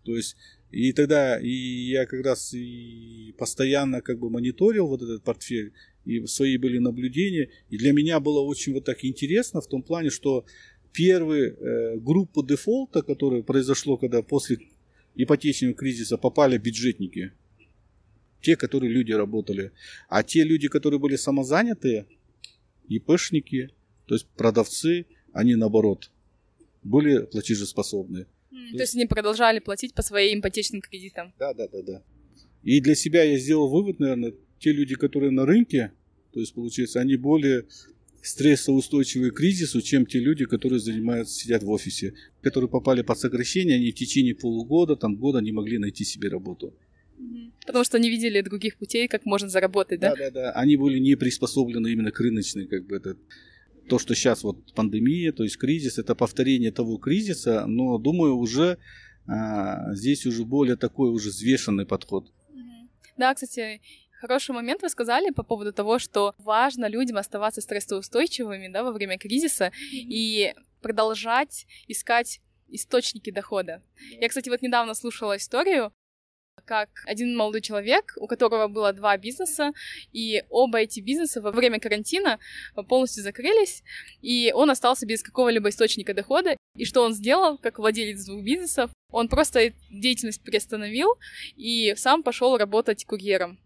То 0.08 0.16
есть 0.16 0.38
И 0.72 0.94
тогда 0.94 1.40
и 1.40 1.50
я 1.50 2.06
как 2.06 2.26
раз 2.26 2.54
и 2.54 3.34
постоянно 3.38 4.02
как 4.02 4.20
бы 4.20 4.30
мониторил 4.30 4.88
вот 4.88 5.02
этот 5.02 5.24
портфель, 5.24 5.72
и 6.06 6.26
свои 6.28 6.58
были 6.58 6.78
наблюдения. 6.80 7.50
И 7.70 7.78
для 7.78 7.92
меня 7.92 8.20
было 8.20 8.40
очень 8.40 8.74
вот 8.74 8.86
так 8.86 9.04
интересно 9.04 9.60
в 9.60 9.68
том 9.68 9.82
плане, 9.82 10.10
что 10.10 10.46
первую 10.94 11.46
э, 11.46 11.98
группу 12.00 12.42
дефолта, 12.44 13.02
которая 13.02 13.44
произошло, 13.44 13.98
когда 13.98 14.22
после 14.22 14.58
ипотечного 15.16 15.74
кризиса 15.74 16.18
попали 16.18 16.58
бюджетники, 16.58 17.32
те, 18.42 18.56
которые 18.56 18.92
люди 18.92 19.14
работали, 19.14 19.72
а 20.10 20.24
те 20.24 20.44
люди, 20.44 20.68
которые 20.68 21.00
были 21.00 21.18
самозанятые, 21.18 22.06
ИПшники, 22.90 23.70
то 24.06 24.16
есть 24.16 24.28
продавцы, 24.38 25.06
они 25.34 25.56
наоборот 25.56 26.12
были 26.84 27.26
платежеспособны. 27.26 28.26
Mm, 28.58 28.78
то 28.78 28.84
есть 28.84 28.96
они 28.96 29.06
продолжали 29.06 29.60
платить 29.60 29.94
по 29.94 30.02
своим 30.02 30.40
ипотечным 30.40 30.82
кредитам. 30.82 31.34
Да, 31.38 31.54
да, 31.54 31.68
да, 31.68 31.82
да. 31.82 32.04
И 32.64 32.82
для 32.82 32.96
себя 32.96 33.24
я 33.24 33.38
сделал 33.38 33.70
вывод, 33.70 34.00
наверное, 34.00 34.34
те 34.60 34.72
люди, 34.72 34.96
которые 34.96 35.32
на 35.32 35.46
рынке, 35.46 35.92
то 36.34 36.40
есть, 36.40 36.54
получается, 36.54 37.00
они 37.00 37.16
более 37.16 37.66
стрессоустойчивые 38.22 39.32
к 39.32 39.36
кризису, 39.36 39.82
чем 39.82 40.06
те 40.06 40.20
люди, 40.20 40.46
которые 40.46 40.80
занимаются, 40.80 41.36
сидят 41.36 41.64
в 41.64 41.70
офисе, 41.70 42.14
которые 42.42 42.70
попали 42.70 43.02
под 43.02 43.18
сокращение, 43.18 43.78
они 43.78 43.92
в 43.92 43.96
течение 43.96 44.36
полугода, 44.36 44.96
там, 44.96 45.16
года 45.16 45.40
не 45.40 45.52
могли 45.52 45.78
найти 45.78 46.04
себе 46.04 46.28
работу. 46.30 46.76
Потому 47.66 47.84
что 47.84 48.00
не 48.00 48.10
видели 48.10 48.42
других 48.42 48.78
путей, 48.78 49.08
как 49.08 49.26
можно 49.26 49.50
заработать, 49.50 50.00
да? 50.00 50.14
Да, 50.16 50.26
да, 50.26 50.32
да. 50.32 50.52
Они 50.52 50.78
были 50.78 51.00
не 51.00 51.16
приспособлены 51.16 51.92
именно 51.92 52.12
к 52.12 52.20
рыночной, 52.20 52.68
как 52.68 52.86
бы 52.86 52.98
это 52.98 53.18
то, 53.88 54.00
что 54.00 54.16
сейчас 54.16 54.44
вот 54.44 54.74
пандемия, 54.74 55.32
то 55.32 55.44
есть 55.44 55.58
кризис, 55.58 55.98
это 55.98 56.16
повторение 56.16 56.72
того 56.72 56.98
кризиса, 56.98 57.66
но 57.66 57.98
думаю 57.98 58.38
уже 58.38 58.78
а, 59.28 59.94
здесь 59.94 60.26
уже 60.26 60.46
более 60.46 60.76
такой 60.76 61.10
уже 61.10 61.30
взвешенный 61.30 61.86
подход. 61.86 62.32
Да, 63.18 63.34
кстати, 63.34 63.82
Хороший 64.20 64.56
момент 64.56 64.82
вы 64.82 64.90
сказали 64.90 65.30
по 65.30 65.44
поводу 65.44 65.72
того, 65.72 66.00
что 66.00 66.34
важно 66.40 66.88
людям 66.88 67.18
оставаться 67.18 67.62
стрессоустойчивыми 67.62 68.68
да, 68.68 68.84
во 68.84 68.92
время 68.92 69.20
кризиса 69.20 69.72
и 69.92 70.56
продолжать 70.82 71.68
искать 71.88 72.42
источники 72.68 73.30
дохода. 73.30 73.84
Я, 74.20 74.28
кстати, 74.28 74.50
вот 74.50 74.64
недавно 74.64 74.96
слушала 74.96 75.38
историю, 75.38 75.94
как 76.66 76.90
один 77.06 77.36
молодой 77.36 77.62
человек, 77.62 78.14
у 78.18 78.28
которого 78.28 78.68
было 78.68 78.94
два 78.94 79.18
бизнеса, 79.18 79.72
и 80.12 80.44
оба 80.50 80.80
эти 80.80 81.00
бизнеса 81.00 81.42
во 81.42 81.52
время 81.52 81.80
карантина 81.80 82.40
полностью 82.88 83.24
закрылись, 83.24 83.84
и 84.22 84.52
он 84.54 84.70
остался 84.70 85.06
без 85.06 85.24
какого-либо 85.24 85.70
источника 85.70 86.14
дохода. 86.14 86.58
И 86.76 86.86
что 86.86 87.04
он 87.04 87.14
сделал, 87.14 87.58
как 87.58 87.80
владелец 87.80 88.26
двух 88.26 88.44
бизнесов? 88.44 88.92
Он 89.12 89.30
просто 89.30 89.74
деятельность 89.90 90.44
приостановил 90.44 91.18
и 91.56 91.94
сам 91.96 92.24
пошел 92.24 92.58
работать 92.58 93.06
курьером 93.06 93.60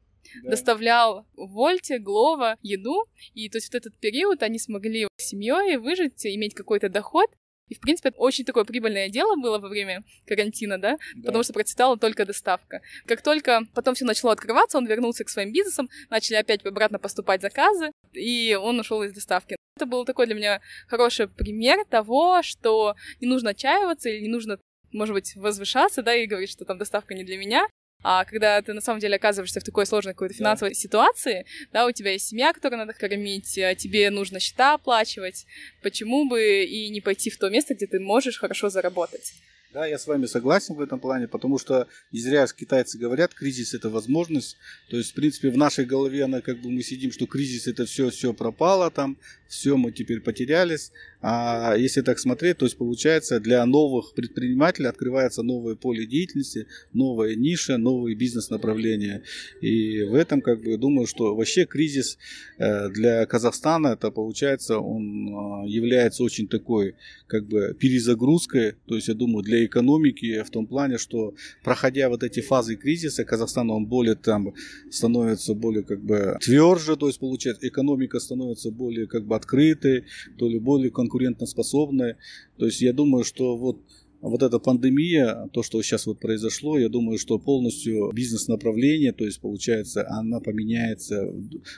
да. 0.43 0.51
доставлял 0.51 1.25
в 1.35 1.47
Вольте, 1.51 1.99
Глова 1.99 2.57
еду, 2.61 3.05
и 3.33 3.49
то 3.49 3.57
есть 3.57 3.73
вот 3.73 3.77
этот 3.77 3.97
период 3.99 4.43
они 4.43 4.59
смогли 4.59 5.07
с 5.17 5.23
семьей 5.23 5.77
выжить, 5.77 6.25
иметь 6.25 6.53
какой-то 6.53 6.89
доход, 6.89 7.29
и, 7.67 7.75
в 7.75 7.79
принципе, 7.79 8.09
это 8.09 8.17
очень 8.17 8.43
такое 8.43 8.65
прибыльное 8.65 9.09
дело 9.09 9.35
было 9.35 9.57
во 9.57 9.69
время 9.69 10.03
карантина, 10.27 10.77
да? 10.77 10.97
да, 11.15 11.27
потому 11.27 11.43
что 11.43 11.53
процветала 11.53 11.97
только 11.97 12.25
доставка. 12.25 12.81
Как 13.05 13.21
только 13.21 13.61
потом 13.73 13.95
все 13.95 14.03
начало 14.05 14.33
открываться, 14.33 14.77
он 14.77 14.85
вернулся 14.87 15.23
к 15.23 15.29
своим 15.29 15.53
бизнесам, 15.53 15.89
начали 16.09 16.35
опять 16.35 16.65
обратно 16.65 16.99
поступать 16.99 17.41
заказы, 17.41 17.91
и 18.11 18.57
он 18.61 18.79
ушел 18.79 19.03
из 19.03 19.13
доставки. 19.13 19.55
Это 19.77 19.85
был 19.85 20.03
такой 20.03 20.25
для 20.25 20.35
меня 20.35 20.61
хороший 20.87 21.29
пример 21.29 21.85
того, 21.85 22.41
что 22.43 22.95
не 23.21 23.27
нужно 23.27 23.51
отчаиваться 23.51 24.09
или 24.09 24.21
не 24.21 24.29
нужно 24.29 24.57
может 24.93 25.13
быть, 25.13 25.35
возвышаться, 25.35 26.03
да, 26.03 26.13
и 26.13 26.27
говорить, 26.27 26.51
что 26.51 26.65
там 26.65 26.77
доставка 26.77 27.13
не 27.13 27.23
для 27.23 27.37
меня, 27.37 27.65
а 28.03 28.25
когда 28.25 28.61
ты 28.61 28.73
на 28.73 28.81
самом 28.81 28.99
деле 28.99 29.15
оказываешься 29.15 29.59
в 29.59 29.63
такой 29.63 29.85
сложной 29.85 30.13
какой-то 30.13 30.35
финансовой 30.35 30.73
да. 30.73 30.79
ситуации, 30.79 31.45
да, 31.71 31.85
у 31.85 31.91
тебя 31.91 32.11
есть 32.11 32.27
семья, 32.27 32.53
которую 32.53 32.79
надо 32.79 32.93
кормить, 32.93 33.57
а 33.57 33.75
тебе 33.75 34.09
нужно 34.09 34.39
счета 34.39 34.73
оплачивать, 34.73 35.45
почему 35.81 36.27
бы 36.27 36.63
и 36.63 36.89
не 36.89 37.01
пойти 37.01 37.29
в 37.29 37.37
то 37.37 37.49
место, 37.49 37.75
где 37.75 37.87
ты 37.87 37.99
можешь 37.99 38.39
хорошо 38.39 38.69
заработать? 38.69 39.33
Да, 39.73 39.85
я 39.85 39.97
с 39.97 40.05
вами 40.05 40.25
согласен 40.25 40.75
в 40.75 40.81
этом 40.81 40.99
плане, 40.99 41.29
потому 41.29 41.57
что 41.57 41.87
не 42.11 42.19
зря 42.19 42.45
китайцы 42.47 42.97
говорят, 42.97 43.33
кризис 43.33 43.73
это 43.73 43.89
возможность. 43.89 44.57
То 44.89 44.97
есть, 44.97 45.11
в 45.11 45.13
принципе, 45.13 45.49
в 45.49 45.55
нашей 45.55 45.85
голове 45.85 46.25
она 46.25 46.41
как 46.41 46.59
бы 46.59 46.69
мы 46.69 46.83
сидим, 46.83 47.13
что 47.13 47.25
кризис 47.25 47.67
это 47.67 47.85
все, 47.85 48.09
все 48.09 48.33
пропало 48.33 48.91
там, 48.91 49.17
все 49.47 49.77
мы 49.77 49.93
теперь 49.93 50.19
потерялись. 50.19 50.91
А 51.21 51.75
если 51.77 52.01
так 52.01 52.17
смотреть, 52.17 52.57
то 52.57 52.65
есть 52.65 52.77
получается 52.77 53.39
для 53.39 53.63
новых 53.65 54.15
предпринимателей 54.15 54.87
открывается 54.87 55.43
новое 55.43 55.75
поле 55.75 56.07
деятельности, 56.07 56.65
новая 56.93 57.35
ниша, 57.35 57.77
новые 57.77 58.15
бизнес-направления. 58.15 59.21
И 59.61 60.01
в 60.01 60.15
этом 60.15 60.41
как 60.41 60.61
бы 60.63 60.77
думаю, 60.77 61.05
что 61.05 61.35
вообще 61.35 61.65
кризис 61.65 62.17
э, 62.57 62.89
для 62.89 63.25
Казахстана 63.27 63.89
это 63.89 64.09
получается 64.09 64.79
он 64.79 65.27
э, 65.27 65.69
является 65.69 66.23
очень 66.23 66.47
такой 66.47 66.95
как 67.27 67.47
бы 67.47 67.75
перезагрузкой. 67.79 68.73
То 68.87 68.95
есть 68.95 69.07
я 69.07 69.13
думаю 69.13 69.43
для 69.43 69.63
экономики 69.63 70.41
в 70.41 70.49
том 70.49 70.65
плане, 70.65 70.97
что 70.97 71.35
проходя 71.63 72.09
вот 72.09 72.23
эти 72.23 72.39
фазы 72.39 72.75
кризиса, 72.75 73.25
Казахстан 73.25 73.69
он 73.69 73.85
более 73.85 74.15
там 74.15 74.53
становится 74.89 75.53
более 75.53 75.83
как 75.83 76.01
бы 76.03 76.37
тверже, 76.41 76.95
то 76.95 77.05
есть 77.07 77.19
получается 77.19 77.67
экономика 77.67 78.19
становится 78.19 78.71
более 78.71 79.05
как 79.05 79.27
бы 79.27 79.35
открытой, 79.35 80.05
то 80.39 80.49
ли 80.49 80.57
более 80.57 80.89
конкурентной 80.89 81.10
конкурентоспособны. 81.11 82.17
То 82.57 82.65
есть 82.65 82.81
я 82.81 82.93
думаю, 82.93 83.23
что 83.23 83.57
вот 83.57 83.81
вот 84.21 84.43
эта 84.43 84.59
пандемия, 84.59 85.49
то, 85.51 85.63
что 85.63 85.81
сейчас 85.81 86.05
вот 86.05 86.19
произошло, 86.19 86.77
я 86.77 86.89
думаю, 86.89 87.17
что 87.17 87.39
полностью 87.39 88.11
бизнес-направление, 88.13 89.13
то 89.13 89.25
есть 89.25 89.41
получается, 89.41 90.07
она 90.07 90.39
поменяется 90.39 91.33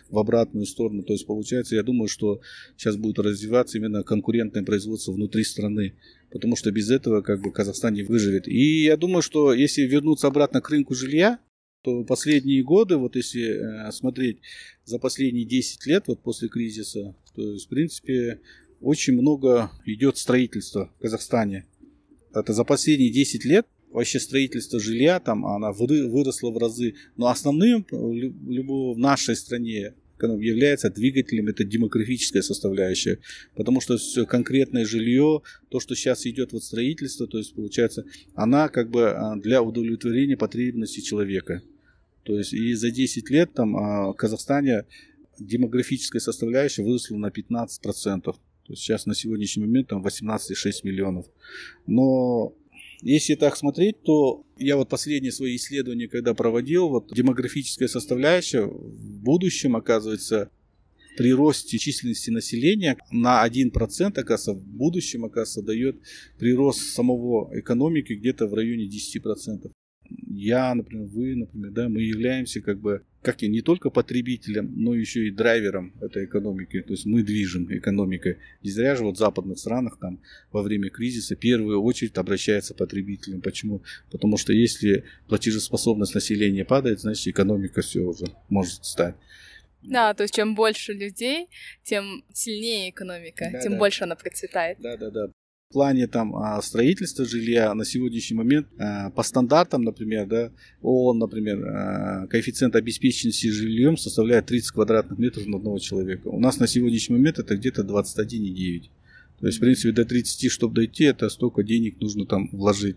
в 0.10 0.20
обратную 0.20 0.66
сторону. 0.66 1.04
То 1.04 1.14
есть 1.14 1.26
получается, 1.26 1.76
я 1.76 1.84
думаю, 1.84 2.10
что 2.10 2.42
сейчас 2.76 2.98
будет 2.98 3.20
развиваться 3.20 3.78
именно 3.78 4.04
конкурентное 4.04 4.64
производство 4.64 5.14
внутри 5.14 5.46
страны. 5.46 5.94
Потому 6.32 6.58
что 6.58 6.70
без 6.72 6.92
этого 6.92 7.22
как 7.22 7.42
бы 7.42 7.50
Казахстан 7.50 7.94
не 7.94 8.04
выживет. 8.04 8.50
И 8.50 8.84
я 8.84 8.98
думаю, 8.98 9.22
что 9.22 9.54
если 9.54 9.84
вернуться 9.84 10.28
обратно 10.28 10.60
к 10.60 10.70
рынку 10.70 10.96
жилья, 10.96 11.40
то 11.84 12.04
последние 12.04 12.64
годы, 12.64 12.98
вот 12.98 13.16
если 13.16 13.88
э, 13.88 13.92
смотреть 13.92 14.40
за 14.84 15.00
последние 15.00 15.46
10 15.46 15.86
лет, 15.86 16.04
вот 16.08 16.22
после 16.22 16.48
кризиса, 16.50 17.16
то 17.36 17.54
есть, 17.54 17.66
в 17.66 17.70
принципе, 17.70 18.40
очень 18.84 19.14
много 19.14 19.72
идет 19.86 20.18
строительства 20.18 20.92
в 20.98 21.02
Казахстане. 21.02 21.66
Это 22.34 22.54
за 22.54 22.64
последние 22.64 23.12
10 23.12 23.46
лет 23.46 23.66
вообще 23.94 24.20
строительство 24.20 24.80
жилья 24.80 25.20
там 25.20 25.46
она 25.46 25.72
выросла 25.72 26.52
в 26.52 26.58
разы. 26.58 26.96
Но 27.16 27.28
основным 27.28 27.86
любого 27.92 28.96
в 28.96 28.98
нашей 28.98 29.36
стране 29.36 29.94
является 30.20 30.90
двигателем 30.90 31.48
это 31.48 31.66
демографическая 31.66 32.42
составляющая, 32.42 33.20
потому 33.56 33.82
что 33.82 33.98
все 33.98 34.26
конкретное 34.26 34.86
жилье, 34.86 35.42
то, 35.70 35.82
что 35.82 35.96
сейчас 35.96 36.26
идет 36.26 36.54
вот 36.54 36.64
строительство, 36.64 37.28
то 37.28 37.38
есть 37.38 37.54
получается, 37.54 38.06
она 38.34 38.70
как 38.70 38.90
бы 38.90 39.10
а, 39.10 39.36
для 39.36 39.62
удовлетворения 39.62 40.38
потребностей 40.38 41.04
человека. 41.04 41.62
То 42.24 42.38
есть 42.38 42.54
и 42.54 42.74
за 42.74 42.90
10 42.90 43.30
лет 43.32 43.54
там 43.54 43.76
а, 43.76 44.12
в 44.12 44.14
Казахстане 44.14 44.86
демографическая 45.40 46.22
составляющая 46.22 46.84
выросла 46.84 47.18
на 47.18 47.28
15%. 47.28 48.34
То 48.66 48.74
есть 48.74 48.84
сейчас 48.84 49.06
на 49.06 49.14
сегодняшний 49.14 49.66
момент 49.66 49.90
там 49.90 50.06
18,6 50.06 50.72
миллионов. 50.84 51.26
Но 51.86 52.56
если 53.02 53.36
так 53.36 53.58
смотреть, 53.58 54.02
то 54.04 54.46
я 54.58 54.78
вот 54.78 54.90
последние 54.90 55.32
свои 55.32 55.58
исследования, 55.58 56.08
когда 56.08 56.34
проводил, 56.34 56.90
вот 56.90 57.14
демографическая 57.14 57.88
составляющая 57.88 58.66
в 58.66 59.22
будущем, 59.22 59.76
оказывается, 59.76 60.50
при 61.18 61.34
росте 61.34 61.78
численности 61.78 62.30
населения 62.30 62.98
на 63.12 63.46
1%, 63.46 63.72
оказывается, 64.18 64.54
в 64.54 64.64
будущем, 64.64 65.26
оказывается, 65.26 65.62
дает 65.62 65.98
прирост 66.40 66.94
самого 66.94 67.52
экономики 67.60 68.14
где-то 68.14 68.48
в 68.48 68.54
районе 68.54 68.88
10% 68.88 69.72
я, 70.36 70.74
например, 70.74 71.08
вы, 71.08 71.36
например, 71.36 71.72
да, 71.72 71.90
мы 71.90 72.02
являемся 72.02 72.62
как 72.62 72.80
бы 72.80 73.04
как 73.24 73.42
и 73.42 73.48
не 73.48 73.62
только 73.62 73.90
потребителем, 73.90 74.72
но 74.76 74.94
еще 74.94 75.28
и 75.28 75.32
драйвером 75.32 75.94
этой 76.02 76.26
экономики. 76.26 76.82
То 76.82 76.92
есть 76.92 77.06
мы 77.06 77.24
движем 77.24 77.66
экономикой. 77.76 78.38
Не 78.62 78.70
зря 78.70 78.96
же 78.96 79.04
вот 79.04 79.16
в 79.16 79.20
западных 79.20 79.58
странах 79.58 79.98
там 80.00 80.22
во 80.52 80.62
время 80.62 80.90
кризиса 80.90 81.36
в 81.36 81.40
первую 81.40 81.82
очередь 81.82 82.18
обращается 82.18 82.74
потребителям. 82.74 83.42
Почему? 83.42 83.82
Потому 84.12 84.38
что 84.38 84.54
если 84.54 85.06
платежеспособность 85.28 86.14
населения 86.14 86.66
падает, 86.66 87.00
значит 87.00 87.28
экономика 87.28 87.82
все 87.82 88.02
уже 88.02 88.26
может 88.50 88.86
стать. 88.86 89.16
Да, 89.82 90.14
то 90.14 90.24
есть 90.24 90.36
чем 90.36 90.56
больше 90.56 90.94
людей, 90.94 91.48
тем 91.84 92.24
сильнее 92.34 92.90
экономика, 92.90 93.50
да, 93.52 93.62
тем 93.62 93.74
да. 93.74 93.80
больше 93.80 94.04
она 94.04 94.16
процветает. 94.16 94.78
Да, 94.80 94.98
да, 94.98 95.10
да 95.10 95.32
плане 95.74 96.08
там 96.08 96.36
а, 96.36 96.62
строительства 96.62 97.26
жилья 97.26 97.74
на 97.74 97.84
сегодняшний 97.84 98.38
момент 98.38 98.68
а, 98.80 99.10
по 99.10 99.24
стандартам, 99.24 99.84
например, 99.84 100.28
да, 100.28 100.52
ООН, 100.82 101.20
например, 101.20 101.66
а, 101.66 102.28
коэффициент 102.28 102.76
обеспеченности 102.76 103.48
жильем 103.48 103.98
составляет 103.98 104.46
30 104.46 104.72
квадратных 104.72 105.20
метров 105.20 105.46
на 105.48 105.58
одного 105.58 105.80
человека. 105.80 106.28
У 106.28 106.40
нас 106.40 106.60
на 106.60 106.68
сегодняшний 106.68 107.18
момент 107.18 107.40
это 107.40 107.56
где-то 107.58 107.82
21,9. 107.82 108.84
То 109.40 109.48
есть, 109.48 109.58
в 109.58 109.62
принципе, 109.62 109.92
до 109.92 110.06
30, 110.06 110.50
чтобы 110.50 110.76
дойти, 110.76 111.04
это 111.04 111.28
столько 111.30 111.64
денег 111.64 112.00
нужно 112.00 112.26
там 112.26 112.50
вложить. 112.54 112.96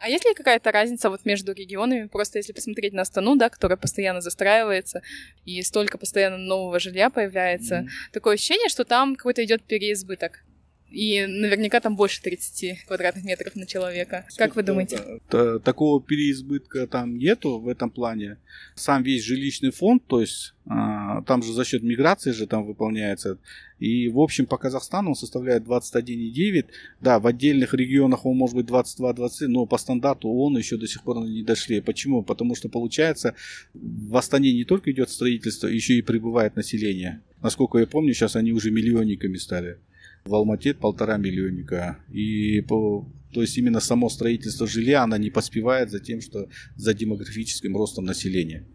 А 0.00 0.08
есть 0.08 0.24
ли 0.24 0.34
какая-то 0.34 0.72
разница 0.72 1.10
вот 1.10 1.26
между 1.26 1.52
регионами? 1.52 2.06
Просто 2.06 2.38
если 2.38 2.54
посмотреть 2.54 2.94
на 2.94 3.02
Астану, 3.02 3.36
да, 3.36 3.50
которая 3.50 3.76
постоянно 3.76 4.22
застраивается, 4.22 5.02
и 5.44 5.60
столько 5.62 5.98
постоянно 5.98 6.38
нового 6.38 6.80
жилья 6.80 7.10
появляется, 7.10 7.74
mm-hmm. 7.74 8.12
такое 8.12 8.34
ощущение, 8.34 8.70
что 8.70 8.84
там 8.84 9.14
какой-то 9.14 9.44
идет 9.44 9.62
переизбыток. 9.62 10.42
И 10.90 11.24
наверняка 11.26 11.80
там 11.80 11.94
больше 11.96 12.20
30 12.22 12.84
квадратных 12.86 13.24
метров 13.24 13.54
на 13.54 13.66
человека. 13.66 14.26
Как 14.36 14.56
вы 14.56 14.62
думаете? 14.62 15.20
Такого 15.28 16.02
переизбытка 16.02 16.86
там 16.86 17.16
нету 17.16 17.58
в 17.58 17.68
этом 17.68 17.90
плане. 17.90 18.38
Сам 18.74 19.02
весь 19.02 19.22
жилищный 19.22 19.70
фонд, 19.70 20.02
то 20.06 20.20
есть 20.20 20.54
а, 20.66 21.22
там 21.22 21.42
же 21.42 21.52
за 21.52 21.64
счет 21.64 21.82
миграции 21.82 22.32
же 22.32 22.46
там 22.46 22.64
выполняется. 22.64 23.38
И 23.78 24.08
в 24.08 24.18
общем 24.18 24.46
по 24.46 24.58
Казахстану 24.58 25.10
он 25.10 25.14
составляет 25.14 25.62
21,9. 25.62 26.66
Да, 27.00 27.20
в 27.20 27.26
отдельных 27.26 27.72
регионах 27.72 28.26
он 28.26 28.36
может 28.36 28.56
быть 28.56 28.66
22-20, 28.66 29.46
но 29.46 29.66
по 29.66 29.78
стандарту 29.78 30.28
он 30.28 30.58
еще 30.58 30.76
до 30.76 30.88
сих 30.88 31.02
пор 31.02 31.24
не 31.24 31.42
дошли. 31.42 31.80
Почему? 31.80 32.22
Потому 32.22 32.54
что 32.56 32.68
получается 32.68 33.34
в 33.74 34.16
Астане 34.16 34.52
не 34.52 34.64
только 34.64 34.90
идет 34.90 35.10
строительство, 35.10 35.68
еще 35.68 35.94
и 35.94 36.02
прибывает 36.02 36.56
население. 36.56 37.22
Насколько 37.42 37.78
я 37.78 37.86
помню, 37.86 38.12
сейчас 38.12 38.36
они 38.36 38.52
уже 38.52 38.70
миллионниками 38.70 39.36
стали 39.36 39.78
в 40.24 40.34
Алмате 40.34 40.74
полтора 40.74 41.16
миллионника. 41.16 41.98
И 42.12 42.60
по, 42.62 43.08
то 43.32 43.40
есть 43.40 43.56
именно 43.58 43.80
само 43.80 44.08
строительство 44.08 44.66
жилья, 44.66 45.02
она 45.02 45.18
не 45.18 45.30
поспевает 45.30 45.90
за 45.90 46.00
тем, 46.00 46.20
что 46.20 46.48
за 46.76 46.94
демографическим 46.94 47.76
ростом 47.76 48.04
населения. 48.04 48.66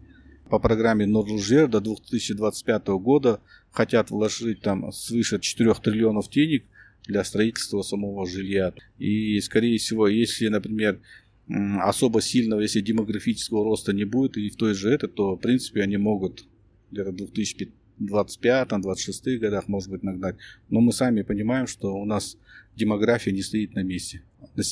По 0.50 0.58
программе 0.58 1.06
Норлужер 1.06 1.68
до 1.68 1.80
2025 1.80 2.86
года 3.00 3.40
хотят 3.70 4.10
вложить 4.10 4.60
там 4.60 4.92
свыше 4.92 5.40
4 5.40 5.74
триллионов 5.74 6.30
денег 6.30 6.64
для 7.06 7.24
строительства 7.24 7.82
самого 7.82 8.26
жилья. 8.26 8.72
И, 8.98 9.40
скорее 9.40 9.78
всего, 9.78 10.06
если, 10.06 10.48
например, 10.48 11.00
особо 11.48 12.20
сильного, 12.20 12.60
если 12.60 12.80
демографического 12.80 13.64
роста 13.64 13.92
не 13.92 14.04
будет 14.04 14.36
и 14.36 14.50
в 14.50 14.56
той 14.56 14.74
же 14.74 14.90
это, 14.90 15.08
то, 15.08 15.36
в 15.36 15.40
принципе, 15.40 15.82
они 15.82 15.96
могут 15.96 16.44
где-то 16.90 17.12
2015 17.12 17.85
25-26 18.00 19.38
годах, 19.38 19.68
может 19.68 19.90
быть, 19.90 20.02
нагнать. 20.02 20.36
Но 20.68 20.80
мы 20.80 20.92
сами 20.92 21.22
понимаем, 21.22 21.66
что 21.66 21.94
у 21.94 22.04
нас 22.04 22.36
демография 22.76 23.32
не 23.32 23.42
стоит 23.42 23.74
на 23.74 23.82
месте. 23.82 24.22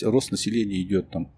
Рост 0.02 0.30
населения 0.30 0.80
идет 0.80 1.10
там. 1.10 1.30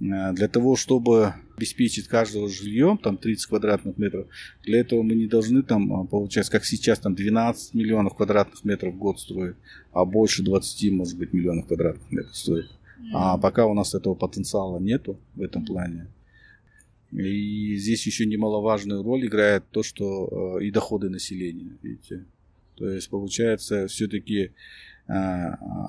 Э, 0.00 0.32
для 0.32 0.48
того, 0.48 0.76
чтобы 0.76 1.34
обеспечить 1.56 2.08
каждого 2.08 2.48
жильем, 2.48 2.98
там 2.98 3.16
30 3.16 3.46
квадратных 3.46 3.98
метров, 3.98 4.26
для 4.64 4.80
этого 4.80 5.02
мы 5.02 5.14
не 5.14 5.26
должны 5.26 5.62
там, 5.62 6.04
э, 6.04 6.06
получается, 6.06 6.52
как 6.52 6.64
сейчас, 6.64 6.98
там 6.98 7.14
12 7.14 7.74
миллионов 7.74 8.16
квадратных 8.16 8.64
метров 8.64 8.94
в 8.94 8.98
год 8.98 9.20
строить, 9.20 9.56
а 9.92 10.04
больше 10.04 10.42
20, 10.42 10.92
может 10.92 11.18
быть, 11.18 11.32
миллионов 11.32 11.66
квадратных 11.66 12.10
метров 12.10 12.36
стоит. 12.36 12.70
А 13.12 13.36
пока 13.36 13.66
у 13.66 13.74
нас 13.74 13.94
этого 13.94 14.14
потенциала 14.14 14.78
нету 14.78 15.18
в 15.34 15.42
этом 15.42 15.64
плане. 15.64 16.06
И 17.12 17.76
здесь 17.76 18.06
еще 18.06 18.24
немаловажную 18.24 19.02
роль 19.02 19.26
играет 19.26 19.64
то, 19.70 19.82
что 19.82 20.58
э, 20.58 20.64
и 20.64 20.70
доходы 20.70 21.10
населения, 21.10 21.76
видите. 21.82 22.24
То 22.76 22.88
есть 22.88 23.10
получается 23.10 23.86
все-таки 23.86 24.52
э, 25.08 25.12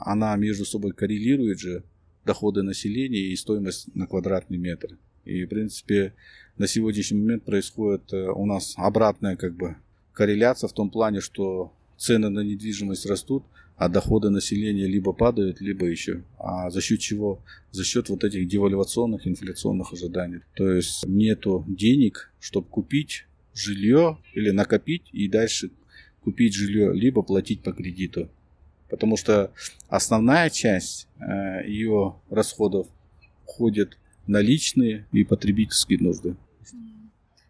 она 0.01 0.36
между 0.36 0.65
собой 0.65 0.92
коррелирует 0.92 1.60
же 1.60 1.84
доходы 2.25 2.62
населения 2.62 3.22
и 3.22 3.36
стоимость 3.38 3.94
на 3.96 4.06
квадратный 4.06 4.58
метр. 4.58 4.98
И 5.24 5.46
в 5.46 5.50
принципе 5.50 6.13
на 6.58 6.68
сегодняшний 6.68 7.20
момент 7.20 7.44
происходит 7.44 8.12
э, 8.12 8.27
у 8.30 8.46
нас 8.46 8.74
обратная 8.75 9.38
как 9.38 9.56
бы 9.56 9.77
корреляция 10.12 10.68
в 10.68 10.74
том 10.74 10.89
плане, 10.89 11.22
что 11.22 11.74
цены 11.98 12.27
на 12.30 12.42
недвижимость 12.42 13.06
растут, 13.06 13.46
а 13.75 13.89
доходы 13.89 14.30
населения 14.30 14.88
либо 14.88 15.13
падают, 15.13 15.62
либо 15.62 15.86
еще. 15.86 16.24
А 16.38 16.70
за 16.70 16.82
счет 16.82 17.00
чего? 17.00 17.42
За 17.72 17.84
счет 17.84 18.10
вот 18.10 18.24
этих 18.24 18.48
девальвационных 18.48 19.27
инфляционных 19.27 19.94
ожиданий. 19.94 20.39
То 20.56 20.72
есть 20.72 21.06
нету 21.06 21.65
денег, 21.68 22.32
чтобы 22.39 22.68
купить 22.68 23.25
жилье 23.53 24.18
или 24.34 24.51
накопить 24.51 25.03
и 25.12 25.27
дальше 25.27 25.72
купить 26.24 26.53
жилье, 26.53 26.94
либо 26.94 27.22
платить 27.22 27.62
по 27.62 27.74
кредиту. 27.74 28.30
Потому 28.89 29.18
что 29.18 29.51
основная 29.89 30.50
часть 30.50 31.08
э, 31.20 31.68
ее 31.68 32.15
расходов 32.30 32.88
уходит 33.46 33.98
на 34.27 34.39
личные 34.39 35.08
и 35.12 35.24
потребительские 35.24 36.00
нужды. 36.00 36.36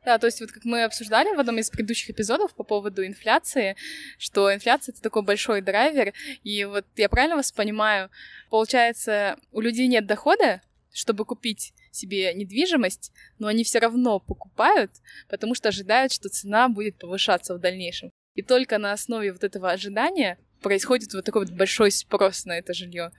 Да, 0.06 0.18
то 0.18 0.28
есть 0.28 0.42
вот 0.42 0.52
как 0.52 0.66
мы 0.66 0.84
обсуждали 0.84 1.34
в 1.34 1.40
одном 1.40 1.60
из 1.60 1.70
предыдущих 1.70 2.10
эпизодов 2.10 2.54
по 2.54 2.64
поводу 2.64 3.06
инфляции, 3.06 3.76
что 4.18 4.54
инфляция— 4.54 4.92
это 4.94 5.02
такой 5.02 5.22
большой 5.24 5.62
драйвер, 5.62 6.14
и 6.44 6.66
вот 6.66 6.86
я 6.98 7.08
правильно 7.08 7.38
вас 7.38 7.52
понимаю, 7.52 8.10
получается, 8.50 9.38
у 9.52 9.62
людей 9.62 9.88
нет 9.88 10.06
дохода, 10.06 10.62
чтобы 10.92 11.26
купить 11.26 11.74
себе 11.92 12.34
недвижимость, 12.34 13.12
но 13.40 13.48
они 13.48 13.64
все 13.64 13.80
равно 13.80 14.20
покупают, 14.20 14.92
потому 15.30 15.56
что 15.56 15.70
ожидают, 15.70 16.12
что 16.12 16.30
цена 16.30 16.68
будет 16.70 16.98
повышаться 16.98 17.56
в 17.56 17.60
дальнейшем. 17.60 18.12
И 18.36 18.42
только 18.42 18.78
на 18.78 18.92
основе 18.92 19.32
вот 19.32 19.44
этого 19.44 19.72
ожидания 19.72 20.38
происходит 20.62 21.14
вот 21.14 21.26
такой 21.26 21.46
вот 21.46 21.54
большой 21.54 21.92
спрос 21.92 22.46
на 22.46 22.58
это 22.58 22.74
жилье, 22.74 23.12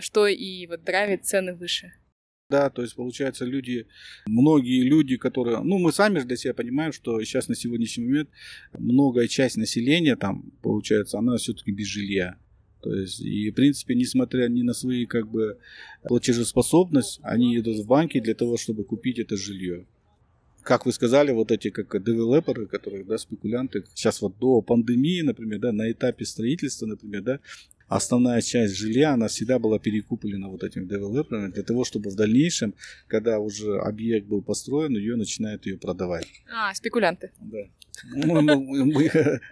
что 0.00 0.26
и 0.26 0.66
вот 0.66 0.82
драйвит 0.82 1.24
цены 1.24 1.54
выше. 1.54 1.92
Да, 2.48 2.70
то 2.70 2.82
есть, 2.82 2.94
получается, 2.94 3.44
люди, 3.44 3.88
многие 4.26 4.82
люди, 4.82 5.16
которые, 5.16 5.60
ну, 5.62 5.78
мы 5.78 5.92
сами 5.92 6.20
же 6.20 6.26
для 6.26 6.36
себя 6.36 6.54
понимаем, 6.54 6.92
что 6.92 7.20
сейчас 7.24 7.48
на 7.48 7.56
сегодняшний 7.56 8.04
момент 8.04 8.30
многая 8.78 9.26
часть 9.26 9.56
населения 9.56 10.14
там, 10.14 10.52
получается, 10.62 11.18
она 11.18 11.38
все-таки 11.38 11.72
без 11.72 11.88
жилья. 11.88 12.36
То 12.82 12.94
есть, 12.94 13.20
и, 13.20 13.50
в 13.50 13.54
принципе, 13.54 13.96
несмотря 13.96 14.46
ни 14.46 14.62
на 14.62 14.74
свои, 14.74 15.06
как 15.06 15.28
бы, 15.28 15.58
платежеспособность, 16.04 17.18
они 17.22 17.58
идут 17.58 17.78
в 17.78 17.86
банки 17.86 18.20
для 18.20 18.34
того, 18.34 18.56
чтобы 18.56 18.84
купить 18.84 19.18
это 19.18 19.36
жилье. 19.36 19.84
Как 20.62 20.86
вы 20.86 20.92
сказали, 20.92 21.32
вот 21.32 21.50
эти 21.50 21.70
как 21.70 22.00
девелоперы, 22.04 22.66
которые, 22.66 23.02
да, 23.04 23.18
спекулянты, 23.18 23.84
сейчас 23.94 24.20
вот 24.20 24.38
до 24.38 24.60
пандемии, 24.62 25.22
например, 25.22 25.58
да, 25.58 25.72
на 25.72 25.90
этапе 25.90 26.24
строительства, 26.24 26.86
например, 26.86 27.22
да, 27.22 27.40
основная 27.88 28.40
часть 28.40 28.76
жилья, 28.76 29.12
она 29.12 29.28
всегда 29.28 29.58
была 29.58 29.78
перекуплена 29.78 30.48
вот 30.48 30.62
этими 30.62 30.84
девелоперами 30.84 31.50
для 31.50 31.62
того, 31.62 31.84
чтобы 31.84 32.10
в 32.10 32.16
дальнейшем, 32.16 32.74
когда 33.06 33.38
уже 33.38 33.78
объект 33.78 34.26
был 34.26 34.42
построен, 34.42 34.96
ее 34.96 35.16
начинают 35.16 35.66
ее 35.66 35.78
продавать. 35.78 36.26
А, 36.52 36.74
спекулянты. 36.74 37.30
Да. 37.40 37.58
Ну, 38.12 38.40
ну, 38.40 38.60
мы, 38.60 39.10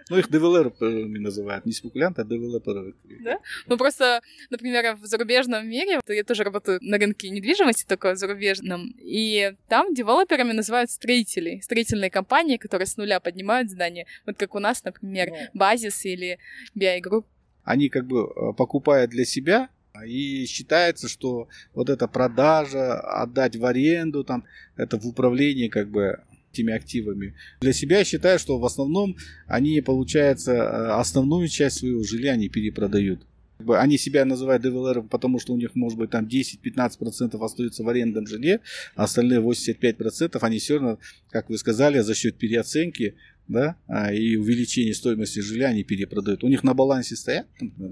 ну, 0.09 0.17
их 0.17 0.29
девелоперами 0.29 1.17
называют, 1.17 1.65
не 1.65 1.71
спекулянты, 1.71 2.21
а 2.21 2.25
девелоперы. 2.25 2.93
Да? 3.23 3.39
Ну, 3.67 3.77
просто, 3.77 4.21
например, 4.49 4.95
в 4.95 5.05
зарубежном 5.05 5.67
мире, 5.67 5.99
я 6.07 6.23
тоже 6.23 6.43
работаю 6.43 6.79
на 6.81 6.97
рынке 6.97 7.29
недвижимости, 7.29 7.85
только 7.87 8.15
зарубежном, 8.15 8.93
и 8.99 9.53
там 9.67 9.93
девелоперами 9.93 10.51
называют 10.51 10.91
строителей, 10.91 11.61
строительные 11.61 12.11
компании, 12.11 12.57
которые 12.57 12.85
с 12.85 12.97
нуля 12.97 13.19
поднимают 13.19 13.69
здания, 13.71 14.05
вот 14.25 14.37
как 14.37 14.55
у 14.55 14.59
нас, 14.59 14.83
например, 14.83 15.29
Базис 15.53 16.05
или 16.05 16.37
BI 16.77 17.01
Group 17.01 17.25
они 17.65 17.89
как 17.89 18.07
бы 18.07 18.19
э, 18.21 18.53
покупают 18.53 19.11
для 19.11 19.25
себя, 19.25 19.69
и 20.05 20.45
считается, 20.45 21.07
что 21.07 21.47
вот 21.73 21.89
эта 21.89 22.07
продажа, 22.07 22.99
отдать 22.99 23.55
в 23.55 23.65
аренду, 23.65 24.23
там, 24.23 24.43
это 24.75 24.99
в 24.99 25.05
управлении 25.05 25.67
как 25.67 25.89
бы 25.89 26.19
этими 26.51 26.73
активами. 26.73 27.33
Для 27.59 27.73
себя 27.73 28.03
считаю, 28.03 28.39
что 28.39 28.57
в 28.57 28.65
основном 28.65 29.17
они, 29.47 29.81
получается, 29.81 30.53
э, 30.53 30.91
основную 30.99 31.47
часть 31.47 31.79
своего 31.79 32.03
жилья 32.03 32.33
они 32.33 32.49
перепродают. 32.49 33.25
Они 33.67 33.97
себя 33.97 34.25
называют 34.25 34.63
девелопером, 34.63 35.07
потому 35.07 35.39
что 35.39 35.53
у 35.53 35.57
них, 35.57 35.75
может 35.75 35.97
быть, 35.97 36.09
там 36.09 36.25
10-15% 36.25 37.43
остается 37.43 37.83
в 37.83 37.89
арендном 37.89 38.27
жилье, 38.27 38.59
а 38.95 39.05
остальные 39.05 39.39
85% 39.39 40.37
они 40.41 40.59
все 40.59 40.73
равно, 40.75 40.99
как 41.29 41.49
вы 41.49 41.57
сказали, 41.57 41.99
за 41.99 42.15
счет 42.15 42.35
переоценки 42.35 43.15
да, 43.47 43.75
а, 43.87 44.13
и 44.13 44.35
увеличение 44.35 44.93
стоимости 44.93 45.39
жилья 45.39 45.67
они 45.67 45.83
перепродают. 45.83 46.43
У 46.43 46.47
них 46.47 46.63
на 46.63 46.73
балансе 46.73 47.15
стоят 47.15 47.47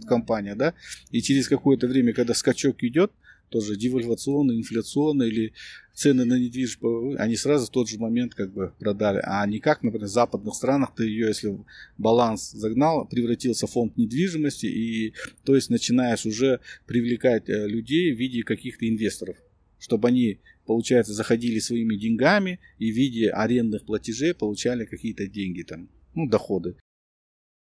компания, 0.08 0.56
да, 0.56 0.74
и 1.12 1.22
через 1.22 1.48
какое-то 1.48 1.88
время, 1.88 2.14
когда 2.14 2.34
скачок 2.34 2.84
идет, 2.84 3.12
тоже 3.54 3.76
девальвационный, 3.76 4.58
инфляционный 4.58 5.28
или 5.28 5.54
цены 5.94 6.26
на 6.26 6.40
недвижимость, 6.40 7.20
они 7.20 7.36
сразу 7.36 7.68
в 7.68 7.70
тот 7.70 7.88
же 7.88 8.00
момент 8.00 8.34
как 8.34 8.52
бы 8.52 8.74
продали. 8.80 9.22
А 9.24 9.46
не 9.46 9.60
как, 9.60 9.84
например, 9.84 10.08
в 10.08 10.12
западных 10.12 10.56
странах 10.56 10.96
ты 10.96 11.06
ее, 11.06 11.28
если 11.28 11.56
баланс 12.00 12.50
загнал, 12.50 13.08
превратился 13.08 13.68
в 13.68 13.72
фонд 13.72 13.96
недвижимости, 13.96 14.66
и 14.66 15.14
то 15.44 15.54
есть 15.54 15.70
начинаешь 15.70 16.26
уже 16.26 16.62
привлекать 16.88 17.48
э, 17.48 17.68
людей 17.68 18.12
в 18.12 18.18
виде 18.18 18.42
каких-то 18.42 18.90
инвесторов, 18.90 19.38
чтобы 19.84 20.08
они 20.08 20.40
получается, 20.66 21.14
заходили 21.14 21.60
своими 21.60 21.96
деньгами 21.96 22.60
и 22.78 22.92
в 22.92 22.96
виде 22.96 23.30
арендных 23.30 23.86
платежей 23.86 24.34
получали 24.34 24.86
какие-то 24.86 25.28
деньги 25.28 25.64
там, 25.64 25.90
ну, 26.14 26.28
доходы. 26.28 26.78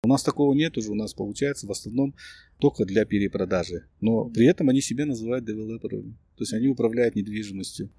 У 0.05 0.09
нас 0.09 0.23
такого 0.23 0.55
нет 0.55 0.77
уже, 0.77 0.91
у 0.91 0.95
нас 0.95 1.15
получается 1.15 1.67
в 1.67 1.71
основном 1.71 2.15
только 2.59 2.85
для 2.85 3.05
перепродажи. 3.05 3.89
Но 4.01 4.29
при 4.29 4.47
этом 4.47 4.69
они 4.69 4.81
себя 4.81 5.07
называют 5.07 5.45
девелоперами. 5.45 6.17
То 6.37 6.43
есть 6.43 6.53
они 6.53 6.67
управляют 6.67 7.15
недвижимостью. 7.15 7.91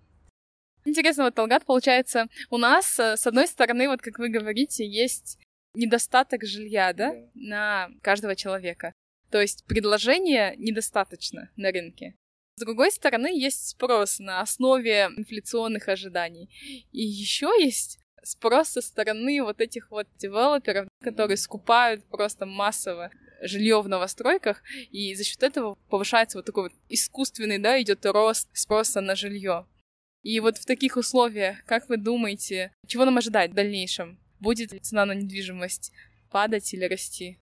Интересно, 0.86 1.26
вот, 1.26 1.36
Талгат, 1.36 1.66
получается, 1.66 2.28
у 2.50 2.58
нас, 2.58 3.00
э, 3.00 3.16
с 3.16 3.26
одной 3.26 3.48
стороны, 3.48 3.88
вот 3.88 4.02
как 4.02 4.20
вы 4.20 4.28
говорите, 4.28 4.86
есть 4.86 5.40
недостаток 5.76 6.44
жилья, 6.44 6.92
да, 6.92 7.14
да. 7.14 7.30
на 7.36 7.90
каждого 8.02 8.36
человека. 8.36 8.92
То 9.32 9.42
есть 9.42 9.64
предложения 9.66 10.56
недостаточно 10.58 11.50
на 11.56 11.72
рынке. 11.72 12.16
С 12.64 12.66
другой 12.66 12.94
стороны, 12.94 13.28
есть 13.28 13.72
спрос 13.72 14.20
на 14.20 14.40
основе 14.40 15.10
инфляционных 15.18 15.90
ожиданий. 15.90 16.50
И 16.94 17.02
еще 17.04 17.52
есть 17.60 18.00
спрос 18.24 18.70
со 18.70 18.82
стороны 18.82 19.44
вот 19.44 19.60
этих 19.60 19.92
вот 19.92 20.08
девелоперов, 20.16 20.88
которые 21.02 21.36
скупают 21.36 22.06
просто 22.06 22.46
массово 22.46 23.12
жилье 23.42 23.82
в 23.82 23.90
новостройках, 23.90 24.64
и 24.92 25.14
за 25.14 25.26
счет 25.26 25.44
этого 25.44 25.76
повышается 25.90 26.38
вот 26.38 26.46
такой 26.46 26.70
вот 26.70 26.72
искусственный, 26.88 27.58
да, 27.58 27.82
идет 27.82 28.06
рост 28.06 28.48
спроса 28.54 29.02
на 29.02 29.18
жилье. 29.18 29.68
И 30.22 30.40
вот 30.40 30.58
в 30.58 30.66
таких 30.66 30.96
условиях, 30.96 31.66
как 31.66 31.90
вы 31.90 31.98
думаете, 31.98 32.72
чего 32.88 33.04
нам 33.04 33.18
ожидать 33.18 33.52
в 33.52 33.56
дальнейшем? 33.56 34.18
Будет 34.40 34.72
ли 34.72 34.80
цена 34.80 35.06
на 35.06 35.12
недвижимость 35.12 35.92
падать 36.32 36.74
или 36.74 36.86
расти? 36.86 37.43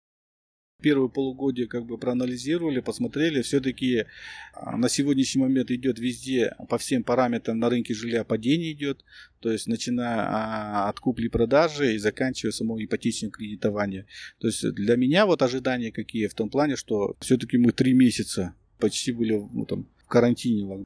Первое 0.81 1.09
полугодие 1.09 1.67
как 1.67 1.87
бы 1.87 1.97
проанализировали, 1.97 2.81
посмотрели, 2.81 3.43
все-таки 3.43 4.05
а, 4.53 4.77
на 4.77 4.89
сегодняшний 4.89 5.41
момент 5.41 5.71
идет 5.71 5.99
везде 5.99 6.55
по 6.69 6.77
всем 6.79 7.05
параметрам 7.05 7.59
на 7.59 7.71
рынке 7.71 7.95
жилья 7.95 8.23
падение 8.25 8.73
идет, 8.73 9.05
то 9.41 9.51
есть 9.51 9.67
начиная 9.67 10.27
а, 10.29 10.89
от 10.89 11.01
купли-продажи 11.01 11.95
и 11.95 11.99
заканчивая 11.99 12.53
само 12.53 12.83
ипотечное 12.83 13.31
кредитование. 13.31 14.07
То 14.39 14.49
есть 14.49 14.63
для 14.75 14.97
меня 14.97 15.27
вот 15.27 15.43
ожидания 15.43 15.91
какие 15.91 16.27
в 16.27 16.35
том 16.35 16.51
плане, 16.51 16.77
что 16.77 17.17
все-таки 17.21 17.57
мы 17.57 17.73
три 17.73 17.95
месяца 17.95 18.55
почти 18.79 19.13
были 19.13 19.43
ну, 19.53 19.65
там, 19.65 19.87
в 20.05 20.09
карантине. 20.09 20.85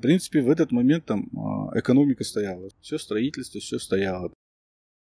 В 0.00 0.02
принципе, 0.02 0.40
в 0.42 0.50
этот 0.50 0.72
момент 0.72 1.06
там 1.06 1.30
а, 1.36 1.78
экономика 1.78 2.24
стояла, 2.24 2.68
все 2.80 2.98
строительство, 2.98 3.60
все 3.60 3.78
стояло. 3.78 4.32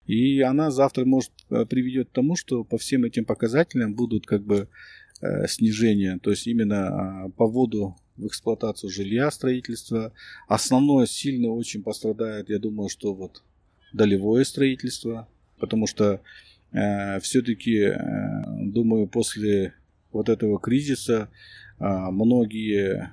И 0.06 0.40
она 0.40 0.70
завтра, 0.70 1.04
может, 1.04 1.30
э, 1.50 1.64
приведет 1.64 2.08
к 2.08 2.12
тому, 2.12 2.36
что 2.36 2.64
по 2.64 2.78
всем 2.78 3.04
этим 3.04 3.24
показателям 3.24 3.94
будут 3.94 4.26
как 4.26 4.42
бы 4.42 4.68
э, 5.20 5.46
снижения, 5.46 6.18
то 6.22 6.30
есть 6.30 6.46
именно 6.46 7.24
а, 7.24 7.28
по 7.30 7.46
вводу 7.46 7.96
в 8.16 8.26
эксплуатацию 8.26 8.90
жилья, 8.90 9.30
строительства. 9.30 10.12
Основное 10.48 11.06
сильно 11.06 11.50
очень 11.50 11.82
пострадает, 11.82 12.50
я 12.50 12.58
думаю, 12.58 12.88
что 12.88 13.14
вот 13.14 13.42
долевое 13.92 14.44
строительство, 14.44 15.28
потому 15.58 15.86
что 15.86 16.20
э, 16.72 17.20
все-таки, 17.20 17.76
э, 17.76 17.96
думаю, 18.66 19.06
после 19.06 19.74
вот 20.10 20.28
этого 20.28 20.58
кризиса 20.58 21.28
э, 21.78 21.84
многие 21.84 23.12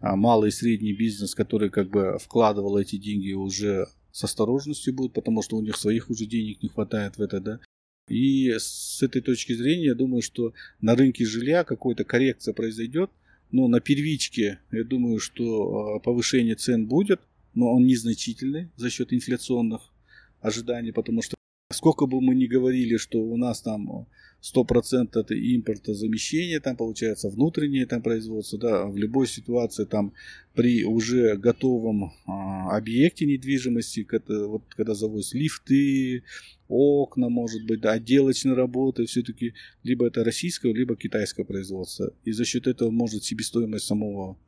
э, 0.00 0.14
малый 0.14 0.48
и 0.48 0.52
средний 0.52 0.92
бизнес, 0.92 1.34
который 1.34 1.70
как 1.70 1.90
бы 1.90 2.18
вкладывал 2.20 2.78
эти 2.78 2.96
деньги, 2.96 3.32
уже 3.32 3.86
с 4.12 4.24
осторожностью 4.24 4.94
будут, 4.94 5.12
потому 5.12 5.42
что 5.42 5.56
у 5.56 5.62
них 5.62 5.76
своих 5.76 6.10
уже 6.10 6.26
денег 6.26 6.62
не 6.62 6.68
хватает 6.68 7.16
в 7.16 7.22
это, 7.22 7.40
да. 7.40 7.60
И 8.08 8.50
с 8.58 9.02
этой 9.02 9.22
точки 9.22 9.52
зрения, 9.52 9.86
я 9.86 9.94
думаю, 9.94 10.22
что 10.22 10.52
на 10.80 10.96
рынке 10.96 11.24
жилья 11.24 11.62
какая-то 11.64 12.04
коррекция 12.04 12.54
произойдет, 12.54 13.10
но 13.52 13.68
на 13.68 13.80
первичке, 13.80 14.60
я 14.72 14.84
думаю, 14.84 15.18
что 15.20 15.96
а, 15.96 16.00
повышение 16.00 16.56
цен 16.56 16.86
будет, 16.86 17.20
но 17.54 17.72
он 17.72 17.86
незначительный 17.86 18.70
за 18.76 18.90
счет 18.90 19.12
инфляционных 19.12 19.92
ожиданий, 20.40 20.92
потому 20.92 21.22
что 21.22 21.36
сколько 21.70 22.06
бы 22.06 22.20
мы 22.20 22.34
ни 22.34 22.46
говорили, 22.46 22.96
что 22.96 23.18
у 23.18 23.36
нас 23.36 23.62
там 23.62 24.06
100% 24.42 25.18
это 25.18 25.34
импортозамещение, 25.34 26.60
там 26.60 26.76
получается 26.76 27.28
внутреннее 27.28 27.86
там 27.86 28.02
производство, 28.02 28.58
да, 28.58 28.86
в 28.86 28.96
любой 28.96 29.26
ситуации 29.26 29.84
там 29.84 30.12
при 30.54 30.84
уже 30.84 31.36
готовом 31.36 32.12
а, 32.26 32.76
объекте 32.76 33.26
недвижимости, 33.26 34.02
когда, 34.02 34.46
вот, 34.46 34.62
когда 34.70 34.94
завозят 34.94 35.34
лифты, 35.34 36.24
окна, 36.68 37.28
может 37.28 37.64
быть, 37.66 37.80
да, 37.80 37.92
отделочные 37.92 38.54
работы, 38.54 39.06
все-таки 39.06 39.54
либо 39.82 40.06
это 40.06 40.24
российское, 40.24 40.72
либо 40.72 40.96
китайское 40.96 41.44
производство. 41.44 42.12
И 42.24 42.32
за 42.32 42.44
счет 42.44 42.66
этого 42.66 42.90
может 42.90 43.24
себестоимость 43.24 43.86
самого 43.86 44.38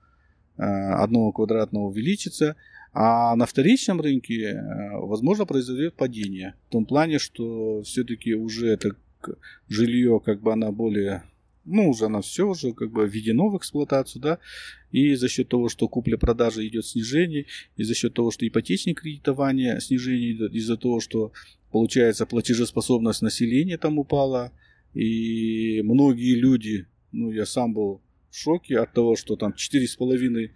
а, 0.57 1.03
одного 1.03 1.33
квадратного 1.33 1.85
увеличиться, 1.85 2.57
а 2.93 3.35
на 3.37 3.47
вторичном 3.47 4.01
рынке, 4.01 4.51
а, 4.51 4.99
возможно, 4.99 5.47
произойдет 5.47 5.95
падение. 5.95 6.55
В 6.69 6.73
том 6.73 6.85
плане, 6.85 7.19
что 7.19 7.83
все-таки 7.83 8.35
уже 8.35 8.69
это 8.69 8.97
жилье, 9.69 10.21
как 10.25 10.43
бы 10.43 10.53
она 10.53 10.73
более, 10.73 11.23
ну, 11.65 11.89
уже 11.89 12.07
она 12.07 12.21
все 12.21 12.49
уже 12.49 12.73
как 12.73 12.91
бы 12.91 13.09
введено 13.09 13.49
в 13.49 13.57
эксплуатацию, 13.57 14.21
да, 14.21 14.39
и 14.91 15.15
за 15.15 15.29
счет 15.29 15.49
того, 15.49 15.69
что 15.69 15.89
купля-продажа 15.89 16.67
идет 16.67 16.87
снижение, 16.87 17.47
и 17.77 17.85
за 17.85 17.95
счет 17.95 18.15
того, 18.15 18.31
что 18.31 18.47
ипотечное 18.47 18.95
кредитование 18.95 19.81
снижение 19.81 20.33
идет, 20.33 20.53
из-за 20.53 20.77
того, 20.77 21.01
что 21.01 21.33
получается 21.71 22.27
платежеспособность 22.27 23.23
населения 23.23 23.79
там 23.79 23.99
упала, 23.99 24.53
и 24.93 25.81
многие 25.83 26.35
люди, 26.35 26.87
ну, 27.13 27.31
я 27.31 27.47
сам 27.47 27.73
был 27.73 28.03
в 28.31 28.37
шоке 28.37 28.79
от 28.79 28.93
того, 28.93 29.17
что 29.17 29.37
там 29.37 29.53
4,5 29.53 30.51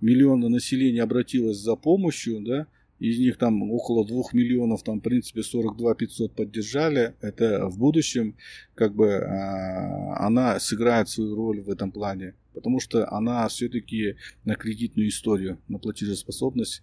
миллиона 0.00 0.48
населения 0.48 1.02
обратилось 1.02 1.58
за 1.58 1.76
помощью, 1.76 2.40
да, 2.40 2.66
из 2.98 3.18
них 3.18 3.36
там 3.36 3.70
около 3.70 4.06
2 4.06 4.22
миллионов, 4.32 4.82
там, 4.82 5.00
в 5.00 5.02
принципе, 5.02 5.42
42 5.42 5.94
500 5.94 6.32
поддержали. 6.32 7.14
Это 7.20 7.68
в 7.68 7.78
будущем, 7.78 8.36
как 8.74 8.94
бы, 8.94 9.16
а, 9.16 10.26
она 10.26 10.58
сыграет 10.60 11.08
свою 11.08 11.34
роль 11.34 11.60
в 11.60 11.68
этом 11.68 11.92
плане. 11.92 12.34
Потому 12.54 12.80
что 12.80 13.10
она 13.12 13.46
все-таки 13.48 14.16
на 14.44 14.54
кредитную 14.54 15.08
историю, 15.08 15.58
на 15.68 15.78
платежеспособность. 15.78 16.82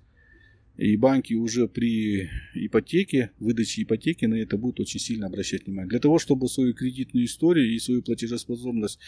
И 0.77 0.97
банки 0.97 1.35
уже 1.35 1.67
при 1.67 2.29
ипотеке, 2.55 3.31
выдаче 3.39 3.83
ипотеки 3.83 4.25
на 4.25 4.35
это 4.35 4.57
будут 4.57 4.79
очень 4.79 4.99
сильно 4.99 5.27
обращать 5.27 5.65
внимание. 5.65 5.89
Для 5.89 5.99
того, 5.99 6.17
чтобы 6.17 6.47
свою 6.47 6.73
кредитную 6.73 7.25
историю 7.25 7.71
и 7.71 7.79
свою 7.79 8.01
платежеспособность 8.01 8.99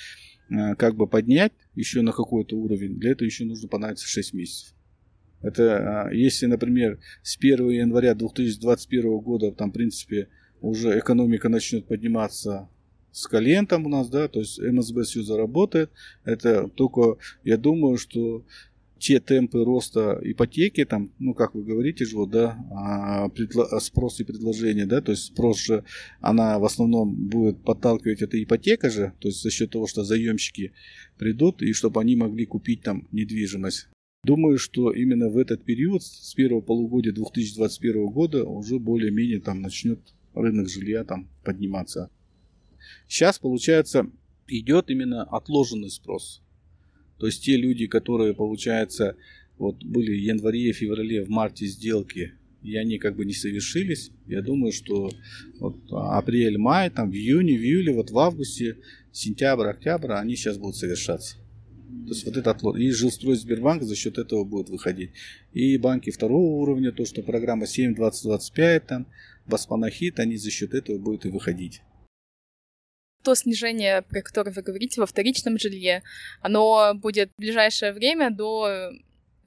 а, 0.49 0.75
как 0.75 0.95
бы 0.95 1.07
поднять 1.07 1.53
еще 1.73 2.01
на 2.01 2.11
какой-то 2.11 2.55
уровень, 2.55 2.99
для 2.99 3.11
этого 3.11 3.25
еще 3.25 3.45
нужно 3.45 3.67
понадобиться 3.67 4.07
6 4.07 4.33
месяцев. 4.33 4.75
Это 5.41 6.07
а, 6.07 6.13
если, 6.13 6.45
например, 6.45 6.99
с 7.23 7.35
1 7.37 7.69
января 7.69 8.13
2021 8.13 9.17
года, 9.19 9.51
там, 9.51 9.71
в 9.71 9.73
принципе, 9.73 10.29
уже 10.61 10.99
экономика 10.99 11.49
начнет 11.49 11.87
подниматься 11.87 12.69
с 13.11 13.27
колен 13.27 13.67
у 13.71 13.89
нас, 13.89 14.09
да, 14.09 14.27
то 14.27 14.39
есть 14.39 14.59
МСБ 14.59 15.03
все 15.03 15.23
заработает. 15.23 15.89
Это 16.25 16.67
только, 16.67 17.17
я 17.43 17.57
думаю, 17.57 17.97
что 17.97 18.45
те 18.97 19.19
темпы 19.19 19.63
роста 19.63 20.19
ипотеки, 20.23 20.85
там, 20.85 21.11
ну, 21.19 21.33
как 21.33 21.53
вы 21.53 21.63
говорите 21.63 22.05
же, 22.05 22.15
вот, 22.17 22.31
да, 22.31 22.57
а, 22.71 23.29
предло, 23.29 23.65
спрос 23.79 24.19
и 24.19 24.23
предложение, 24.23 24.85
да, 24.85 25.01
то 25.01 25.11
есть 25.11 25.25
спрос 25.25 25.59
же, 25.59 25.83
она 26.21 26.59
в 26.59 26.65
основном 26.65 27.13
будет 27.13 27.63
подталкивать 27.63 28.21
эта 28.21 28.41
ипотека 28.41 28.89
же, 28.89 29.13
то 29.19 29.27
есть 29.27 29.41
за 29.41 29.51
счет 29.51 29.71
того, 29.71 29.87
что 29.87 30.03
заемщики 30.03 30.71
придут, 31.17 31.61
и 31.61 31.73
чтобы 31.73 32.01
они 32.01 32.15
могли 32.15 32.45
купить 32.45 32.81
там 32.81 33.07
недвижимость. 33.11 33.87
Думаю, 34.23 34.57
что 34.57 34.91
именно 34.91 35.29
в 35.29 35.37
этот 35.37 35.63
период, 35.63 36.01
с 36.01 36.33
первого 36.33 36.61
полугодия 36.61 37.13
2021 37.13 38.07
года, 38.07 38.43
уже 38.43 38.79
более-менее 38.79 39.39
там 39.39 39.61
начнет 39.61 39.99
рынок 40.33 40.67
жилья 40.67 41.03
там 41.03 41.29
подниматься. 41.43 42.09
Сейчас, 43.07 43.37
получается, 43.37 44.09
идет 44.47 44.89
именно 44.89 45.23
отложенный 45.23 45.91
спрос. 45.91 46.41
То 47.17 47.27
есть 47.27 47.43
те 47.43 47.57
люди, 47.57 47.87
которые, 47.87 48.33
получается, 48.33 49.15
вот 49.57 49.83
были 49.83 50.11
в 50.11 50.21
январе, 50.21 50.71
феврале, 50.73 51.23
в 51.23 51.29
марте 51.29 51.65
сделки, 51.65 52.33
и 52.61 52.75
они 52.75 52.97
как 52.97 53.15
бы 53.15 53.25
не 53.25 53.33
совершились. 53.33 54.11
Я 54.27 54.41
думаю, 54.41 54.71
что 54.71 55.11
вот 55.59 55.77
апрель, 55.91 56.57
май, 56.57 56.89
там 56.89 57.11
в 57.11 57.13
июне, 57.13 57.57
в 57.57 57.61
июле, 57.61 57.93
вот 57.93 58.09
в 58.09 58.17
августе, 58.17 58.77
сентябрь, 59.11 59.67
октябрь, 59.67 60.13
они 60.13 60.35
сейчас 60.35 60.57
будут 60.57 60.75
совершаться. 60.75 61.37
То 62.05 62.11
есть 62.11 62.25
вот 62.25 62.37
этот 62.37 62.47
отлот. 62.47 62.77
И 62.77 62.91
жилстрой 62.91 63.35
Сбербанк 63.35 63.83
за 63.83 63.95
счет 63.95 64.17
этого 64.17 64.43
будет 64.43 64.69
выходить. 64.69 65.11
И 65.53 65.77
банки 65.77 66.09
второго 66.09 66.61
уровня, 66.61 66.91
то, 66.91 67.05
что 67.05 67.23
программа 67.23 67.67
7, 67.67 67.95
20, 67.95 68.23
25, 68.23 68.87
там, 68.87 69.07
Баспанахит, 69.47 70.19
они 70.19 70.37
за 70.37 70.49
счет 70.49 70.73
этого 70.73 70.97
будут 70.97 71.25
и 71.25 71.29
выходить. 71.29 71.81
То 73.25 73.33
снижение, 73.33 74.03
про 74.03 74.21
которое 74.21 74.51
вы 74.51 74.61
говорите, 74.61 75.01
во 75.01 75.07
вторичном 75.07 75.57
жилье, 75.57 76.03
оно 76.41 76.93
будет 76.93 77.31
в 77.35 77.39
ближайшее 77.39 77.91
время 77.91 78.29
до 78.29 78.91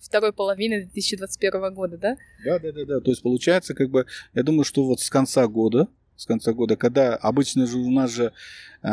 второй 0.00 0.32
половины 0.32 0.82
2021 0.82 1.72
года, 1.74 1.96
да? 1.96 2.16
Да, 2.44 2.58
да, 2.58 2.72
да, 2.72 2.84
да. 2.84 3.00
То 3.00 3.12
есть 3.12 3.22
получается, 3.22 3.74
как 3.74 3.90
бы, 3.90 4.04
я 4.34 4.42
думаю, 4.42 4.64
что 4.64 4.84
вот 4.84 5.00
с 5.00 5.08
конца 5.08 5.46
года, 5.46 5.86
с 6.16 6.26
конца 6.26 6.52
года, 6.52 6.76
когда 6.76 7.14
обычно 7.14 7.68
же 7.68 7.78
у 7.78 7.90
нас 7.90 8.10
же 8.10 8.32
э, 8.82 8.88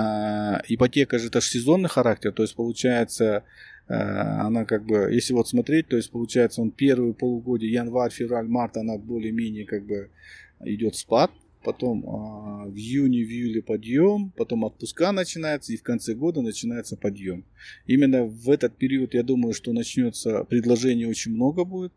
ипотека 0.67 1.17
же 1.17 1.29
это 1.29 1.41
же 1.41 1.47
сезонный 1.47 1.89
характер, 1.89 2.31
то 2.31 2.43
есть 2.43 2.55
получается 2.55 3.43
э, 3.87 3.93
она 3.95 4.65
как 4.65 4.85
бы, 4.85 5.09
если 5.11 5.33
вот 5.33 5.47
смотреть, 5.47 5.87
то 5.87 5.97
есть 5.97 6.11
получается 6.11 6.61
он 6.61 6.69
первые 6.69 7.15
полугодие, 7.15 7.71
январь, 7.71 8.11
февраль, 8.11 8.47
март, 8.47 8.77
она 8.77 8.99
более-менее 8.99 9.65
как 9.65 9.83
бы 9.87 10.11
идет 10.59 10.95
спад, 10.95 11.31
потом 11.65 12.03
э, 12.03 12.69
в 12.69 12.75
июне, 12.75 13.25
в 13.25 13.29
июле 13.29 13.61
подъем, 13.61 14.31
потом 14.37 14.63
отпуска 14.63 15.11
начинается, 15.11 15.73
и 15.73 15.77
в 15.77 15.83
конце 15.83 16.13
года 16.13 16.41
начинается 16.41 16.95
подъем. 16.95 17.43
Именно 17.87 18.25
в 18.25 18.49
этот 18.49 18.77
период, 18.77 19.15
я 19.15 19.23
думаю, 19.23 19.53
что 19.53 19.73
начнется 19.73 20.43
предложений 20.43 21.07
очень 21.07 21.31
много 21.33 21.65
будет, 21.65 21.91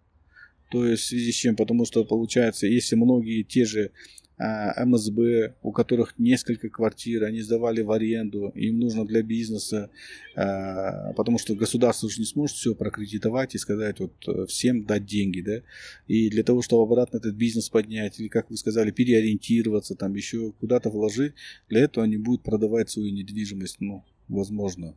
То 0.72 0.86
есть 0.86 1.04
в 1.04 1.06
связи 1.06 1.32
с 1.32 1.34
чем? 1.34 1.54
Потому 1.54 1.84
что 1.84 2.04
получается, 2.04 2.66
если 2.66 2.96
многие 2.96 3.42
те 3.42 3.64
же 3.64 3.90
МСБ, 4.38 5.56
у 5.62 5.72
которых 5.72 6.14
несколько 6.18 6.68
квартир, 6.68 7.24
они 7.24 7.40
сдавали 7.40 7.82
в 7.82 7.90
аренду, 7.90 8.52
им 8.54 8.78
нужно 8.78 9.04
для 9.04 9.22
бизнеса, 9.22 9.90
а, 10.36 11.12
потому 11.14 11.38
что 11.38 11.56
государство 11.56 12.06
уже 12.06 12.20
не 12.20 12.26
сможет 12.26 12.56
все 12.56 12.74
прокредитовать 12.74 13.54
и 13.54 13.58
сказать 13.58 13.98
вот 13.98 14.12
э, 14.28 14.46
всем 14.46 14.84
дать 14.84 15.06
деньги, 15.06 15.40
да, 15.40 15.62
и 16.06 16.30
для 16.30 16.44
того, 16.44 16.62
чтобы 16.62 16.84
обратно 16.84 17.16
этот 17.16 17.34
бизнес 17.34 17.68
поднять, 17.68 18.20
или, 18.20 18.28
как 18.28 18.48
вы 18.50 18.56
сказали, 18.56 18.92
переориентироваться, 18.92 19.96
там 19.96 20.14
еще 20.14 20.52
куда-то 20.60 20.90
вложить, 20.90 21.34
для 21.68 21.80
этого 21.80 22.04
они 22.04 22.16
будут 22.16 22.42
продавать 22.42 22.90
свою 22.90 23.12
недвижимость, 23.12 23.80
ну, 23.80 24.04
возможно. 24.28 24.94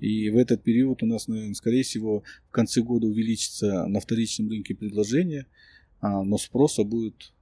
И 0.00 0.30
в 0.30 0.38
этот 0.38 0.62
период 0.62 1.02
у 1.02 1.06
нас, 1.06 1.28
наверное, 1.28 1.52
скорее 1.52 1.82
всего, 1.82 2.22
в 2.48 2.52
конце 2.52 2.80
года 2.80 3.06
увеличится 3.06 3.86
на 3.86 4.00
вторичном 4.00 4.48
рынке 4.48 4.74
предложение, 4.74 5.46
а, 6.00 6.24
но 6.24 6.38
спроса 6.38 6.84
будет 6.84 7.32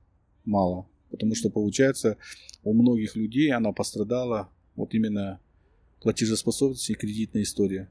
мало. 0.48 0.88
Потому 1.10 1.34
что, 1.34 1.50
получается, 1.50 2.16
у 2.64 2.74
многих 2.74 3.16
людей 3.16 3.52
она 3.52 3.72
пострадала 3.72 4.50
вот 4.76 4.94
именно 4.94 5.40
платежеспособность 6.00 6.90
и 6.90 6.94
кредитная 6.94 7.42
история. 7.42 7.90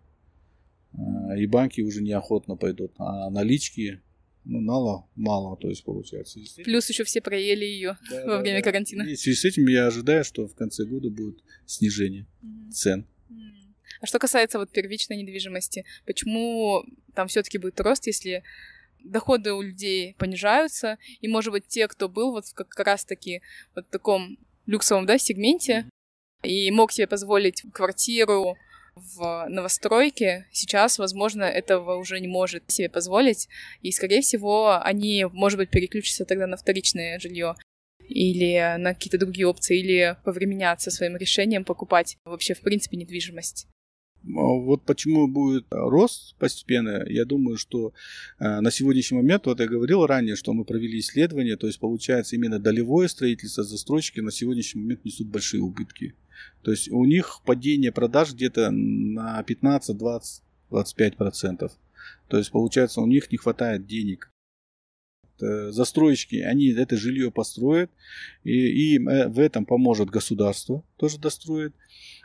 А, 0.94 1.38
и 1.38 1.46
банки 1.46 1.82
уже 1.82 2.02
неохотно 2.02 2.56
пойдут. 2.56 2.92
А 2.98 3.30
налички 3.30 4.02
ну, 4.50 4.62
мало, 4.62 5.06
мало, 5.16 5.58
то 5.58 5.68
есть 5.68 5.84
получается. 5.84 6.40
Плюс 6.64 6.88
еще 6.88 7.04
все 7.04 7.22
проели 7.22 7.66
ее 7.66 7.98
да, 8.10 8.22
во 8.26 8.32
да, 8.38 8.40
время 8.40 8.60
да. 8.60 8.64
карантина. 8.64 9.04
И 9.04 9.16
в 9.16 9.20
связи 9.20 9.38
с 9.38 9.46
этим 9.46 9.68
я 9.68 9.88
ожидаю, 9.88 10.24
что 10.24 10.48
в 10.48 10.56
конце 10.56 10.86
года 10.86 11.10
будет 11.10 11.44
снижение 11.66 12.26
mm-hmm. 12.42 12.72
цен. 12.72 13.08
А 14.00 14.06
что 14.06 14.20
касается 14.20 14.60
вот 14.60 14.72
первичной 14.72 15.18
недвижимости, 15.18 15.84
почему 16.06 16.84
там 17.16 17.28
все-таки 17.28 17.58
будет 17.58 17.80
рост, 17.82 18.06
если 18.08 18.44
доходы 19.04 19.54
у 19.54 19.62
людей 19.62 20.16
понижаются, 20.18 20.98
и, 21.22 21.28
может 21.28 21.52
быть, 21.52 21.68
те, 21.68 21.88
кто 21.88 22.10
был 22.10 22.32
вот 22.32 22.46
как 22.54 22.78
раз-таки 22.80 23.42
вот 23.76 23.88
в 23.88 23.90
таком 23.90 24.38
люксовом, 24.66 25.06
да, 25.06 25.18
сегменте, 25.18 25.90
и 26.44 26.70
мог 26.72 26.92
себе 26.92 27.08
позволить 27.08 27.64
квартиру 27.74 28.58
в 28.96 29.46
новостройке, 29.50 30.48
сейчас, 30.52 30.98
возможно, 30.98 31.44
этого 31.44 31.96
уже 31.98 32.20
не 32.20 32.28
может 32.28 32.70
себе 32.72 32.90
позволить, 32.90 33.48
и, 33.82 33.92
скорее 33.92 34.22
всего, 34.22 34.82
они, 34.82 35.26
может 35.26 35.58
быть, 35.58 35.70
переключатся 35.70 36.26
тогда 36.26 36.48
на 36.48 36.58
вторичное 36.58 37.20
жилье 37.20 37.56
или 38.08 38.78
на 38.78 38.94
какие-то 38.94 39.18
другие 39.18 39.48
опции, 39.48 39.80
или 39.80 40.18
повременят 40.24 40.82
своим 40.82 41.18
решением 41.18 41.66
покупать 41.66 42.18
вообще, 42.26 42.54
в 42.54 42.62
принципе, 42.62 42.98
недвижимость. 42.98 43.68
Вот 44.28 44.84
почему 44.84 45.28
будет 45.28 45.66
рост 45.70 46.36
постепенно, 46.38 47.06
я 47.08 47.26
думаю, 47.26 47.58
что 47.58 47.94
э, 48.40 48.60
на 48.60 48.72
сегодняшний 48.72 49.18
момент, 49.18 49.46
вот 49.46 49.60
я 49.60 49.68
говорил 49.68 50.06
ранее, 50.06 50.36
что 50.36 50.54
мы 50.54 50.66
провели 50.66 51.00
исследование, 51.00 51.56
то 51.56 51.68
есть 51.68 51.80
получается 51.80 52.36
именно 52.36 52.60
долевое 52.60 53.08
строительство, 53.08 53.64
застройщики 53.64 54.20
на 54.20 54.32
сегодняшний 54.32 54.82
момент 54.82 55.06
несут 55.06 55.28
большие 55.28 55.62
убытки. 55.62 56.16
То 56.62 56.72
есть 56.72 56.90
у 56.92 57.06
них 57.06 57.42
падение 57.46 57.92
продаж 57.92 58.34
где-то 58.34 58.70
на 58.72 59.42
15, 59.44 59.98
20, 59.98 60.44
25 60.70 61.18
процентов. 61.18 61.72
То 62.28 62.38
есть 62.38 62.52
получается 62.52 63.02
у 63.02 63.08
них 63.08 63.32
не 63.32 63.38
хватает 63.38 63.86
денег 63.86 64.32
застройщики, 65.40 66.38
они 66.38 66.68
это 66.70 66.98
жилье 66.98 67.32
построят, 67.32 67.92
и 68.44 68.96
им 68.96 69.10
э, 69.10 69.28
в 69.28 69.40
этом 69.40 69.66
поможет 69.66 70.10
государство, 70.10 70.84
тоже 70.98 71.20
достроит 71.20 71.74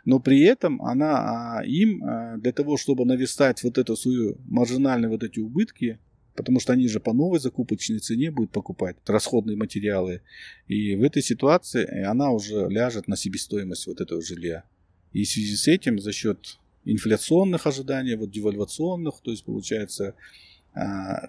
но 0.04 0.18
при 0.18 0.40
этом 0.42 0.82
она 0.82 1.58
а, 1.58 1.64
им 1.64 2.02
а, 2.04 2.36
для 2.36 2.52
того, 2.52 2.76
чтобы 2.76 3.04
навестать 3.04 3.62
вот 3.62 3.78
эту 3.78 3.96
свою 3.96 4.36
маржинальные 4.46 5.08
вот 5.08 5.22
эти 5.22 5.38
убытки, 5.38 5.98
потому 6.34 6.60
что 6.60 6.72
они 6.72 6.88
же 6.88 6.98
по 6.98 7.12
новой 7.12 7.38
закупочной 7.38 7.98
цене 7.98 8.30
будут 8.30 8.50
покупать 8.50 8.96
расходные 9.06 9.56
материалы, 9.56 10.22
и 10.66 10.96
в 10.96 11.02
этой 11.02 11.22
ситуации 11.22 12.04
она 12.04 12.30
уже 12.30 12.68
ляжет 12.68 13.06
на 13.06 13.16
себестоимость 13.16 13.86
вот 13.86 14.00
этого 14.00 14.22
жилья. 14.22 14.64
И 15.12 15.24
в 15.24 15.28
связи 15.28 15.56
с 15.56 15.68
этим 15.68 15.98
за 16.00 16.12
счет 16.12 16.58
инфляционных 16.84 17.66
ожиданий, 17.66 18.16
вот 18.16 18.30
девальвационных, 18.30 19.20
то 19.22 19.30
есть 19.30 19.44
получается 19.44 20.14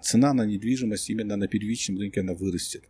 цена 0.02 0.32
на 0.32 0.46
недвижимость 0.46 1.10
именно 1.10 1.36
на 1.36 1.48
первичном 1.48 1.98
рынке 1.98 2.20
она 2.20 2.34
вырастет 2.34 2.84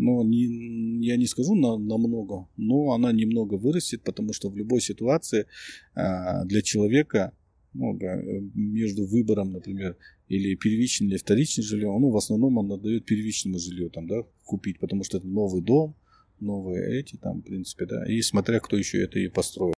но 0.00 0.24
не, 0.24 1.06
я 1.06 1.16
не 1.16 1.26
скажу 1.26 1.54
на, 1.54 1.76
намного, 1.76 2.48
но 2.56 2.92
она 2.92 3.12
немного 3.12 3.54
вырастет, 3.54 4.02
потому 4.02 4.32
что 4.32 4.48
в 4.48 4.56
любой 4.56 4.80
ситуации 4.80 5.46
а, 5.94 6.44
для 6.44 6.62
человека 6.62 7.32
ну, 7.74 7.98
между 8.54 9.06
выбором, 9.06 9.52
например, 9.52 9.96
или 10.28 10.54
первичным 10.56 11.10
или 11.10 11.18
вторичным 11.18 11.64
жильем, 11.64 12.00
ну, 12.00 12.10
в 12.10 12.16
основном 12.16 12.58
он 12.58 12.72
отдает 12.72 13.04
первичному 13.04 13.58
жилью 13.58 13.90
там, 13.90 14.06
да, 14.08 14.22
купить, 14.44 14.78
потому 14.80 15.04
что 15.04 15.18
это 15.18 15.26
новый 15.26 15.62
дом, 15.62 15.94
новые 16.40 17.00
эти 17.00 17.16
там, 17.16 17.40
в 17.40 17.44
принципе, 17.44 17.86
да, 17.86 18.04
и 18.06 18.22
смотря 18.22 18.60
кто 18.60 18.76
еще 18.76 19.02
это 19.02 19.18
и 19.18 19.28
построил. 19.28 19.74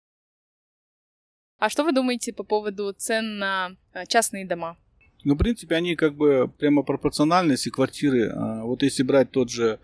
А 1.57 1.69
что 1.69 1.83
вы 1.83 1.93
думаете 1.93 2.33
по 2.33 2.43
поводу 2.43 2.93
цен 2.97 3.37
на 3.37 3.75
а, 3.93 4.05
частные 4.05 4.47
дома? 4.47 4.77
Ну, 5.23 5.35
в 5.35 5.37
принципе, 5.37 5.75
они 5.75 5.95
как 5.95 6.15
бы 6.15 6.51
прямо 6.57 6.83
пропорциональны, 6.83 7.53
если 7.53 7.69
квартиры, 7.69 8.29
а, 8.29 8.63
вот 8.63 8.83
если 8.83 9.03
брать 9.03 9.31
тот 9.31 9.49
же 9.49 9.79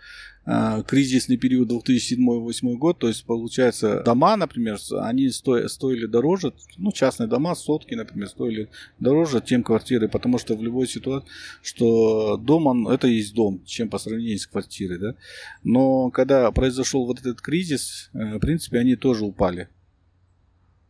а, 0.49 0.81
кризисный 0.83 1.35
период 1.35 1.69
2007-2008 1.69 2.75
год, 2.75 2.99
то 2.99 3.07
есть 3.09 3.25
получается 3.25 4.01
дома, 4.03 4.37
например, 4.37 4.77
они 5.01 5.29
стоили 5.29 6.05
дороже, 6.05 6.53
ну 6.77 6.91
частные 6.91 7.27
дома, 7.27 7.53
сотки, 7.53 7.93
например, 7.95 8.29
стоили 8.29 8.69
дороже, 8.97 9.43
чем 9.45 9.61
квартиры, 9.61 10.07
потому 10.07 10.37
что 10.37 10.55
в 10.55 10.63
любой 10.63 10.87
ситуации, 10.87 11.29
что 11.61 12.37
дом, 12.37 12.67
он, 12.67 12.87
это 12.87 13.07
есть 13.07 13.33
дом, 13.33 13.61
чем 13.65 13.89
по 13.89 13.97
сравнению 13.97 14.39
с 14.39 14.47
квартирой, 14.47 14.97
да. 14.97 15.15
Но 15.63 16.09
когда 16.11 16.49
произошел 16.51 17.05
вот 17.05 17.19
этот 17.19 17.41
кризис, 17.41 18.09
э, 18.13 18.37
в 18.37 18.39
принципе, 18.39 18.79
они 18.79 18.95
тоже 18.95 19.25
упали. 19.25 19.67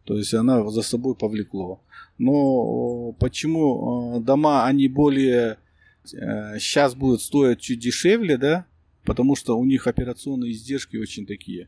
То 0.08 0.18
есть 0.18 0.34
она 0.34 0.66
за 0.70 0.84
собой 0.84 1.16
повлекло. 1.16 1.84
Но 2.18 3.12
почему 3.20 4.16
э, 4.16 4.24
дома, 4.24 4.66
они 4.66 4.88
более 4.88 5.58
сейчас 6.06 6.94
э, 6.94 6.98
будут 6.98 7.22
стоить 7.22 7.60
чуть 7.60 7.80
дешевле, 7.80 8.38
да? 8.38 8.66
Потому 9.04 9.36
что 9.36 9.60
у 9.60 9.66
них 9.66 9.86
операционные 9.86 10.54
издержки 10.54 10.96
очень 10.96 11.26
такие. 11.26 11.68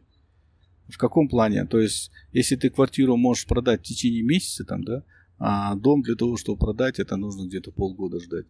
В 0.87 0.97
каком 0.97 1.27
плане? 1.27 1.65
То 1.65 1.79
есть, 1.81 2.11
если 2.31 2.55
ты 2.55 2.69
квартиру 2.69 3.17
можешь 3.17 3.45
продать 3.45 3.81
в 3.81 3.83
течение 3.83 4.23
месяца, 4.23 4.63
там, 4.63 4.85
да, 4.85 5.03
а 5.37 5.75
дом 5.75 6.01
для 6.01 6.15
того, 6.15 6.37
чтобы 6.37 6.59
продать, 6.59 6.97
это 6.99 7.17
нужно 7.17 7.45
где-то 7.45 7.73
полгода 7.73 8.21
ждать. 8.21 8.45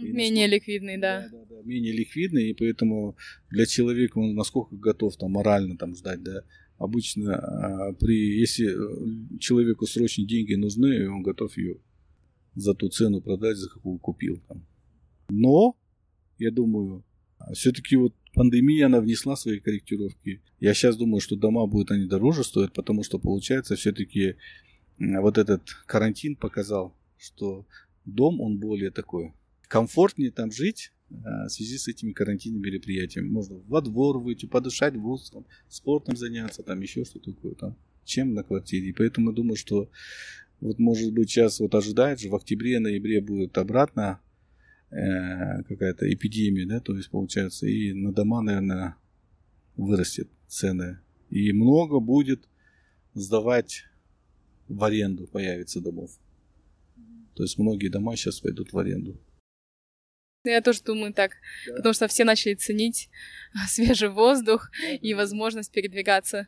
И 0.00 0.12
менее 0.12 0.46
насколько... 0.46 0.70
ликвидный, 0.70 0.98
да. 0.98 1.28
Да, 1.32 1.38
да, 1.38 1.56
да. 1.56 1.62
Менее 1.64 1.92
ликвидный, 1.92 2.50
и 2.50 2.54
поэтому 2.54 3.16
для 3.50 3.66
человека 3.66 4.18
он 4.18 4.36
насколько 4.36 4.76
готов 4.76 5.16
там 5.16 5.32
морально 5.32 5.76
там 5.76 5.96
ждать, 5.96 6.22
да, 6.22 6.44
обычно 6.80 7.36
а, 7.36 7.92
при, 7.92 8.40
если 8.40 8.66
э, 8.66 9.38
человеку 9.38 9.86
срочно 9.86 10.26
деньги 10.26 10.54
нужны, 10.54 11.08
он 11.10 11.22
готов 11.22 11.56
ее 11.58 11.76
за 12.54 12.74
ту 12.74 12.88
цену 12.88 13.20
продать, 13.20 13.58
за 13.58 13.68
какую 13.68 13.98
купил. 13.98 14.40
Там. 14.48 14.66
Но, 15.28 15.76
я 16.38 16.50
думаю, 16.50 17.04
все-таки 17.52 17.96
вот 17.96 18.14
пандемия, 18.32 18.86
она 18.86 19.00
внесла 19.00 19.36
свои 19.36 19.60
корректировки. 19.60 20.40
Я 20.58 20.72
сейчас 20.72 20.96
думаю, 20.96 21.20
что 21.20 21.36
дома 21.36 21.66
будут 21.66 21.90
они 21.90 22.06
дороже 22.06 22.44
стоить, 22.44 22.72
потому 22.72 23.02
что 23.02 23.18
получается 23.18 23.76
все-таки 23.76 24.36
вот 24.98 25.36
этот 25.36 25.62
карантин 25.86 26.34
показал, 26.34 26.96
что 27.18 27.66
дом, 28.06 28.40
он 28.40 28.58
более 28.58 28.90
такой 28.90 29.34
комфортнее 29.68 30.30
там 30.30 30.50
жить, 30.50 30.92
в 31.10 31.48
связи 31.48 31.76
с 31.76 31.88
этими 31.88 32.12
карантинными 32.12 32.68
мероприятиями. 32.68 33.28
Можно 33.28 33.56
во 33.66 33.80
двор 33.80 34.18
выйти, 34.18 34.46
подышать 34.46 34.96
воздухом, 34.96 35.44
спортом 35.68 36.16
заняться, 36.16 36.62
там 36.62 36.80
еще 36.80 37.04
что 37.04 37.18
такое, 37.18 37.54
там, 37.54 37.76
чем 38.04 38.34
на 38.34 38.42
квартире. 38.42 38.88
И 38.88 38.92
поэтому 38.92 39.30
я 39.30 39.36
думаю, 39.36 39.56
что 39.56 39.90
вот 40.60 40.78
может 40.78 41.12
быть 41.12 41.30
сейчас 41.30 41.60
вот 41.60 41.74
ожидает 41.74 42.20
же 42.20 42.28
в 42.28 42.34
октябре-ноябре 42.34 43.20
будет 43.20 43.56
обратно 43.58 44.20
э, 44.90 45.62
какая-то 45.64 46.12
эпидемия, 46.12 46.66
да, 46.66 46.80
то 46.80 46.96
есть 46.96 47.10
получается 47.10 47.66
и 47.66 47.92
на 47.92 48.12
дома, 48.12 48.42
наверное, 48.42 48.96
вырастет 49.76 50.28
цены. 50.46 51.00
И 51.30 51.52
много 51.52 52.00
будет 52.00 52.48
сдавать 53.14 53.84
в 54.68 54.84
аренду, 54.84 55.26
появится 55.26 55.80
домов. 55.80 56.10
То 57.34 57.42
есть 57.42 57.58
многие 57.58 57.88
дома 57.88 58.16
сейчас 58.16 58.40
пойдут 58.40 58.72
в 58.72 58.78
аренду. 58.78 59.18
Я 60.44 60.62
тоже 60.62 60.82
думаю 60.82 61.12
так, 61.12 61.32
да. 61.66 61.76
потому 61.76 61.92
что 61.92 62.08
все 62.08 62.24
начали 62.24 62.54
ценить 62.54 63.10
свежий 63.68 64.08
воздух 64.08 64.70
и 65.00 65.12
возможность 65.14 65.72
передвигаться. 65.72 66.46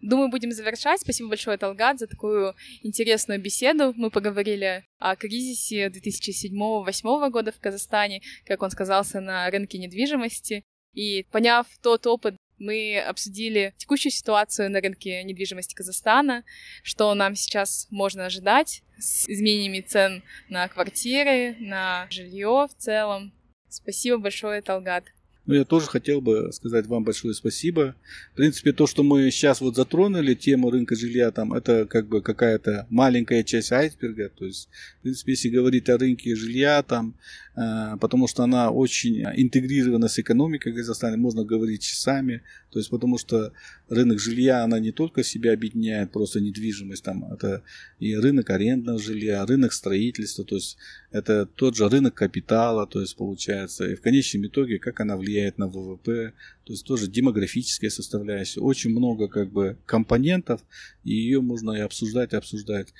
Думаю, 0.00 0.30
будем 0.30 0.52
завершать. 0.52 1.00
Спасибо 1.00 1.30
большое, 1.30 1.58
Талгат, 1.58 1.98
за 1.98 2.06
такую 2.06 2.54
интересную 2.82 3.40
беседу. 3.40 3.92
Мы 3.96 4.10
поговорили 4.10 4.84
о 4.98 5.16
кризисе 5.16 5.88
2007-2008 5.88 7.30
года 7.30 7.50
в 7.50 7.58
Казахстане, 7.58 8.22
как 8.46 8.62
он 8.62 8.70
сказался 8.70 9.20
на 9.20 9.50
рынке 9.50 9.76
недвижимости. 9.78 10.62
И 10.94 11.26
поняв 11.32 11.66
тот 11.82 12.06
опыт, 12.06 12.36
Мы 12.58 12.98
обсудили 12.98 13.74
текущую 13.76 14.12
ситуацию 14.12 14.70
на 14.70 14.80
рынке 14.80 15.22
недвижимости 15.22 15.74
Казахстана, 15.74 16.44
что 16.82 17.14
нам 17.14 17.34
сейчас 17.34 17.86
можно 17.90 18.26
ожидать 18.26 18.82
с 18.98 19.28
изменениями 19.28 19.80
цен 19.80 20.22
на 20.48 20.66
квартиры, 20.68 21.56
на 21.60 22.06
жилье 22.10 22.66
в 22.68 22.74
целом. 22.76 23.32
Спасибо 23.68 24.18
большое, 24.18 24.62
Талгат. 24.62 25.04
Ну, 25.48 25.54
я 25.54 25.64
тоже 25.64 25.86
хотел 25.86 26.20
бы 26.20 26.52
сказать 26.52 26.86
вам 26.88 27.04
большое 27.04 27.32
спасибо. 27.32 27.94
В 28.34 28.36
принципе, 28.36 28.74
то, 28.74 28.86
что 28.86 29.02
мы 29.02 29.30
сейчас 29.30 29.62
вот 29.62 29.76
затронули, 29.76 30.34
тему 30.34 30.70
рынка 30.70 30.94
жилья, 30.94 31.30
там, 31.30 31.54
это 31.54 31.86
как 31.86 32.06
бы 32.06 32.20
какая-то 32.20 32.86
маленькая 32.90 33.42
часть 33.42 33.72
айсберга. 33.72 34.28
То 34.28 34.44
есть, 34.44 34.68
в 34.98 35.02
принципе, 35.04 35.32
если 35.32 35.48
говорить 35.48 35.88
о 35.88 35.96
рынке 35.96 36.36
жилья, 36.36 36.82
там, 36.82 37.14
э, 37.56 37.96
потому 37.98 38.28
что 38.28 38.42
она 38.42 38.70
очень 38.70 39.22
интегрирована 39.22 40.08
с 40.08 40.18
экономикой 40.18 40.74
Казахстана, 40.74 41.16
можно 41.16 41.44
говорить 41.44 41.80
часами. 41.80 42.42
То 42.70 42.78
есть, 42.78 42.90
потому 42.90 43.18
что 43.18 43.52
рынок 43.88 44.20
жилья, 44.20 44.62
она 44.64 44.78
не 44.78 44.92
только 44.92 45.22
себя 45.22 45.52
объединяет, 45.52 46.12
просто 46.12 46.40
недвижимость, 46.40 47.04
там, 47.04 47.32
это 47.32 47.62
и 47.98 48.14
рынок 48.14 48.50
арендного 48.50 48.98
жилья, 48.98 49.44
рынок 49.46 49.72
строительства, 49.72 50.44
то 50.44 50.56
есть, 50.56 50.76
это 51.10 51.46
тот 51.46 51.76
же 51.76 51.88
рынок 51.88 52.14
капитала, 52.14 52.86
то 52.86 53.00
есть, 53.00 53.16
получается, 53.16 53.88
и 53.88 53.94
в 53.94 54.02
конечном 54.02 54.46
итоге, 54.46 54.78
как 54.78 55.00
она 55.00 55.16
влияет 55.16 55.58
на 55.58 55.66
ВВП, 55.68 56.34
то 56.64 56.72
есть 56.72 56.86
тоже 56.86 57.08
демографическая 57.08 57.88
составляющая. 57.88 58.60
Очень 58.60 58.90
много 58.90 59.28
как 59.28 59.50
бы 59.50 59.78
компонентов, 59.86 60.60
и 61.04 61.14
ее 61.14 61.40
можно 61.40 61.72
и 61.72 61.80
обсуждать, 61.80 62.34
и 62.34 62.36
обсуждать. 62.36 62.92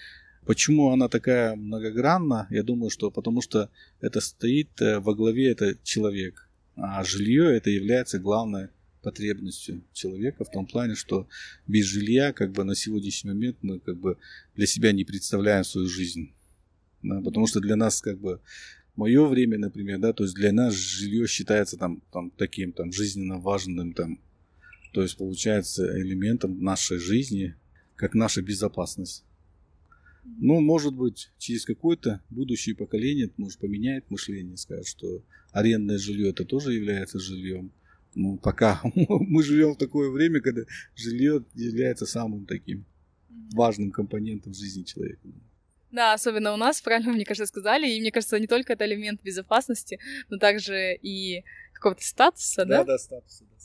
Почему 0.46 0.90
она 0.90 1.08
такая 1.08 1.54
многогранна? 1.56 2.46
Я 2.48 2.62
думаю, 2.62 2.88
что 2.88 3.10
потому 3.10 3.42
что 3.42 3.68
это 4.00 4.20
стоит 4.20 4.80
э, 4.80 4.98
во 4.98 5.14
главе 5.14 5.50
это 5.50 5.76
человек, 5.84 6.48
а 6.74 7.04
жилье 7.04 7.54
это 7.54 7.68
является 7.68 8.18
главной 8.18 8.68
потребностью 9.08 9.82
человека 9.94 10.44
в 10.44 10.50
том 10.50 10.66
плане, 10.66 10.94
что 10.94 11.26
без 11.66 11.86
жилья 11.86 12.34
как 12.34 12.52
бы 12.52 12.64
на 12.64 12.74
сегодняшний 12.74 13.30
момент 13.30 13.56
мы 13.62 13.80
как 13.80 13.96
бы 13.96 14.18
для 14.54 14.66
себя 14.66 14.92
не 14.92 15.04
представляем 15.04 15.64
свою 15.64 15.88
жизнь. 15.88 16.32
Да, 17.02 17.22
потому 17.22 17.46
что 17.46 17.60
для 17.60 17.76
нас 17.76 18.02
как 18.02 18.18
бы 18.20 18.40
мое 18.96 19.24
время, 19.26 19.56
например, 19.56 19.98
да, 19.98 20.12
то 20.12 20.24
есть 20.24 20.34
для 20.34 20.52
нас 20.52 20.74
жилье 20.74 21.26
считается 21.26 21.78
там, 21.78 22.02
там 22.12 22.30
таким 22.30 22.72
там 22.72 22.92
жизненно 22.92 23.38
важным 23.38 23.94
там, 23.94 24.20
то 24.92 25.00
есть 25.00 25.16
получается 25.16 25.84
элементом 26.02 26.62
нашей 26.62 26.98
жизни, 26.98 27.54
как 27.96 28.14
наша 28.14 28.42
безопасность. 28.42 29.24
Ну, 30.38 30.60
может 30.60 30.94
быть, 30.94 31.30
через 31.38 31.64
какое-то 31.64 32.20
будущее 32.28 32.74
поколение 32.74 33.30
может 33.38 33.58
поменяет 33.58 34.10
мышление, 34.10 34.58
скажет, 34.58 34.86
что 34.86 35.22
арендное 35.52 35.96
жилье 35.96 36.28
это 36.28 36.44
тоже 36.44 36.74
является 36.74 37.18
жильем. 37.18 37.72
Ну, 38.14 38.38
пока 38.38 38.80
мы 38.94 39.42
живем 39.42 39.74
в 39.74 39.78
такое 39.78 40.10
время, 40.10 40.40
когда 40.40 40.62
жилье 40.94 41.44
является 41.54 42.06
самым 42.06 42.46
таким 42.46 42.84
важным 43.54 43.90
компонентом 43.90 44.54
жизни 44.54 44.82
человека. 44.82 45.28
Да, 45.90 46.12
особенно 46.12 46.52
у 46.52 46.56
нас, 46.56 46.80
правильно, 46.82 47.12
мне 47.12 47.24
кажется, 47.24 47.46
сказали. 47.46 47.88
И 47.88 48.00
мне 48.00 48.12
кажется, 48.12 48.38
не 48.38 48.46
только 48.46 48.72
это 48.72 48.86
элемент 48.86 49.22
безопасности, 49.22 49.98
но 50.28 50.38
также 50.38 50.94
и 50.96 51.44
какого-то 51.72 52.02
статуса, 52.02 52.64
да? 52.64 52.78
Да, 52.78 52.84
да, 52.84 52.98
статуса, 52.98 53.44
да. 53.44 53.58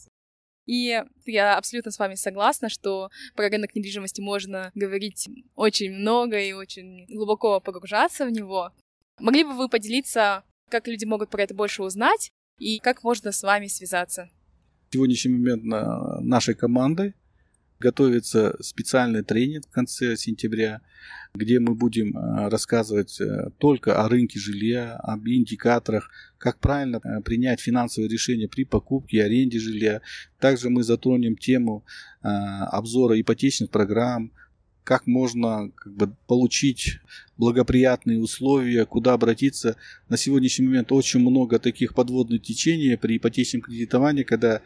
И 0.66 1.04
я 1.26 1.58
абсолютно 1.58 1.92
с 1.92 2.00
вами 2.00 2.16
согласна, 2.16 2.70
что 2.70 3.10
про 3.36 3.50
рынок 3.50 3.76
недвижимости 3.76 4.22
можно 4.22 4.72
говорить 4.76 5.28
очень 5.56 5.92
много 5.92 6.40
и 6.40 6.54
очень 6.54 7.06
глубоко 7.08 7.60
погружаться 7.60 8.26
в 8.26 8.32
него. 8.32 8.72
Могли 9.20 9.44
бы 9.44 9.54
вы 9.58 9.68
поделиться, 9.68 10.44
как 10.70 10.88
люди 10.88 11.04
могут 11.04 11.30
про 11.30 11.44
это 11.44 11.54
больше 11.54 11.84
узнать 11.84 12.32
и 12.58 12.80
как 12.80 13.04
можно 13.04 13.32
с 13.32 13.44
вами 13.44 13.68
связаться? 13.68 14.30
В 14.90 14.94
сегодняшний 14.94 15.32
момент 15.34 15.64
на 15.64 16.20
нашей 16.22 16.56
командой 16.56 17.16
готовится 17.80 18.56
специальный 18.62 19.24
тренинг 19.24 19.66
в 19.66 19.72
конце 19.72 20.16
сентября, 20.16 20.82
где 21.34 21.60
мы 21.60 21.76
будем 21.76 22.16
э, 22.16 22.48
рассказывать 22.48 23.20
э, 23.20 23.50
только 23.58 24.02
о 24.02 24.08
рынке 24.08 24.40
жилья, 24.40 24.96
об 24.96 25.28
индикаторах, 25.28 26.10
как 26.38 26.60
правильно 26.60 27.02
э, 27.04 27.22
принять 27.22 27.60
финансовые 27.60 28.10
решения 28.10 28.48
при 28.48 28.64
покупке 28.64 29.18
и 29.18 29.20
аренде 29.20 29.60
жилья. 29.60 30.02
Также 30.40 30.70
мы 30.70 30.84
затронем 30.84 31.36
тему 31.36 31.84
обзора 32.22 33.20
ипотечных 33.20 33.70
программ, 33.70 34.32
как 34.84 35.08
можно 35.08 35.72
как 35.76 35.94
бы, 35.94 36.16
получить 36.28 37.00
благоприятные 37.38 38.20
условия, 38.20 38.86
куда 38.86 39.14
обратиться. 39.14 39.76
На 40.10 40.18
сегодняшний 40.18 40.68
момент 40.68 40.92
очень 40.92 41.20
много 41.20 41.60
таких 41.60 41.94
подводных 41.94 42.42
течений 42.42 42.98
при 42.98 43.18
ипотечном 43.18 43.62
кредитовании, 43.62 44.24
когда 44.24 44.62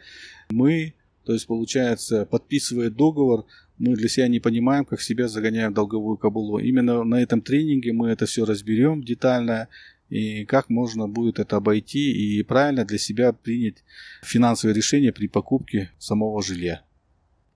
мы 0.50 0.94
то 1.28 1.34
есть, 1.34 1.46
получается, 1.46 2.24
подписывая 2.24 2.88
договор, 2.88 3.44
мы 3.76 3.94
для 3.96 4.08
себя 4.08 4.28
не 4.28 4.40
понимаем, 4.40 4.86
как 4.86 5.02
себя 5.02 5.28
загоняем 5.28 5.72
в 5.72 5.74
долговую 5.74 6.16
кабулу. 6.16 6.58
Именно 6.58 7.04
на 7.04 7.22
этом 7.22 7.42
тренинге 7.42 7.92
мы 7.92 8.08
это 8.08 8.24
все 8.24 8.46
разберем 8.46 9.04
детально, 9.04 9.68
и 10.08 10.46
как 10.46 10.70
можно 10.70 11.06
будет 11.06 11.38
это 11.38 11.56
обойти 11.56 12.12
и 12.12 12.42
правильно 12.42 12.86
для 12.86 12.96
себя 12.96 13.34
принять 13.34 13.84
финансовое 14.22 14.74
решение 14.74 15.12
при 15.12 15.28
покупке 15.28 15.90
самого 15.98 16.42
жилья. 16.42 16.82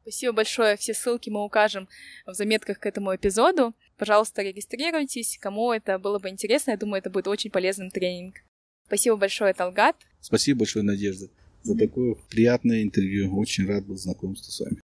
Спасибо 0.02 0.32
большое. 0.32 0.76
Все 0.76 0.94
ссылки 0.94 1.30
мы 1.30 1.44
укажем 1.44 1.88
в 2.26 2.34
заметках 2.34 2.78
к 2.78 2.86
этому 2.86 3.14
эпизоду. 3.14 3.74
Пожалуйста, 3.96 4.42
регистрируйтесь. 4.42 5.38
Кому 5.40 5.72
это 5.72 5.98
было 5.98 6.18
бы 6.18 6.28
интересно, 6.28 6.72
я 6.72 6.76
думаю, 6.76 6.98
это 6.98 7.10
будет 7.10 7.28
очень 7.28 7.50
полезным 7.50 7.90
тренинг. 7.90 8.36
Спасибо 8.86 9.16
большое, 9.16 9.54
Талгат. 9.54 9.96
Спасибо 10.20 10.60
большое, 10.60 10.84
Надежда 10.84 11.28
за 11.62 11.76
такое 11.76 12.16
приятное 12.30 12.82
интервью. 12.82 13.38
Очень 13.38 13.66
рад 13.66 13.86
был 13.86 13.96
знакомству 13.96 14.50
с 14.50 14.60
вами. 14.60 14.82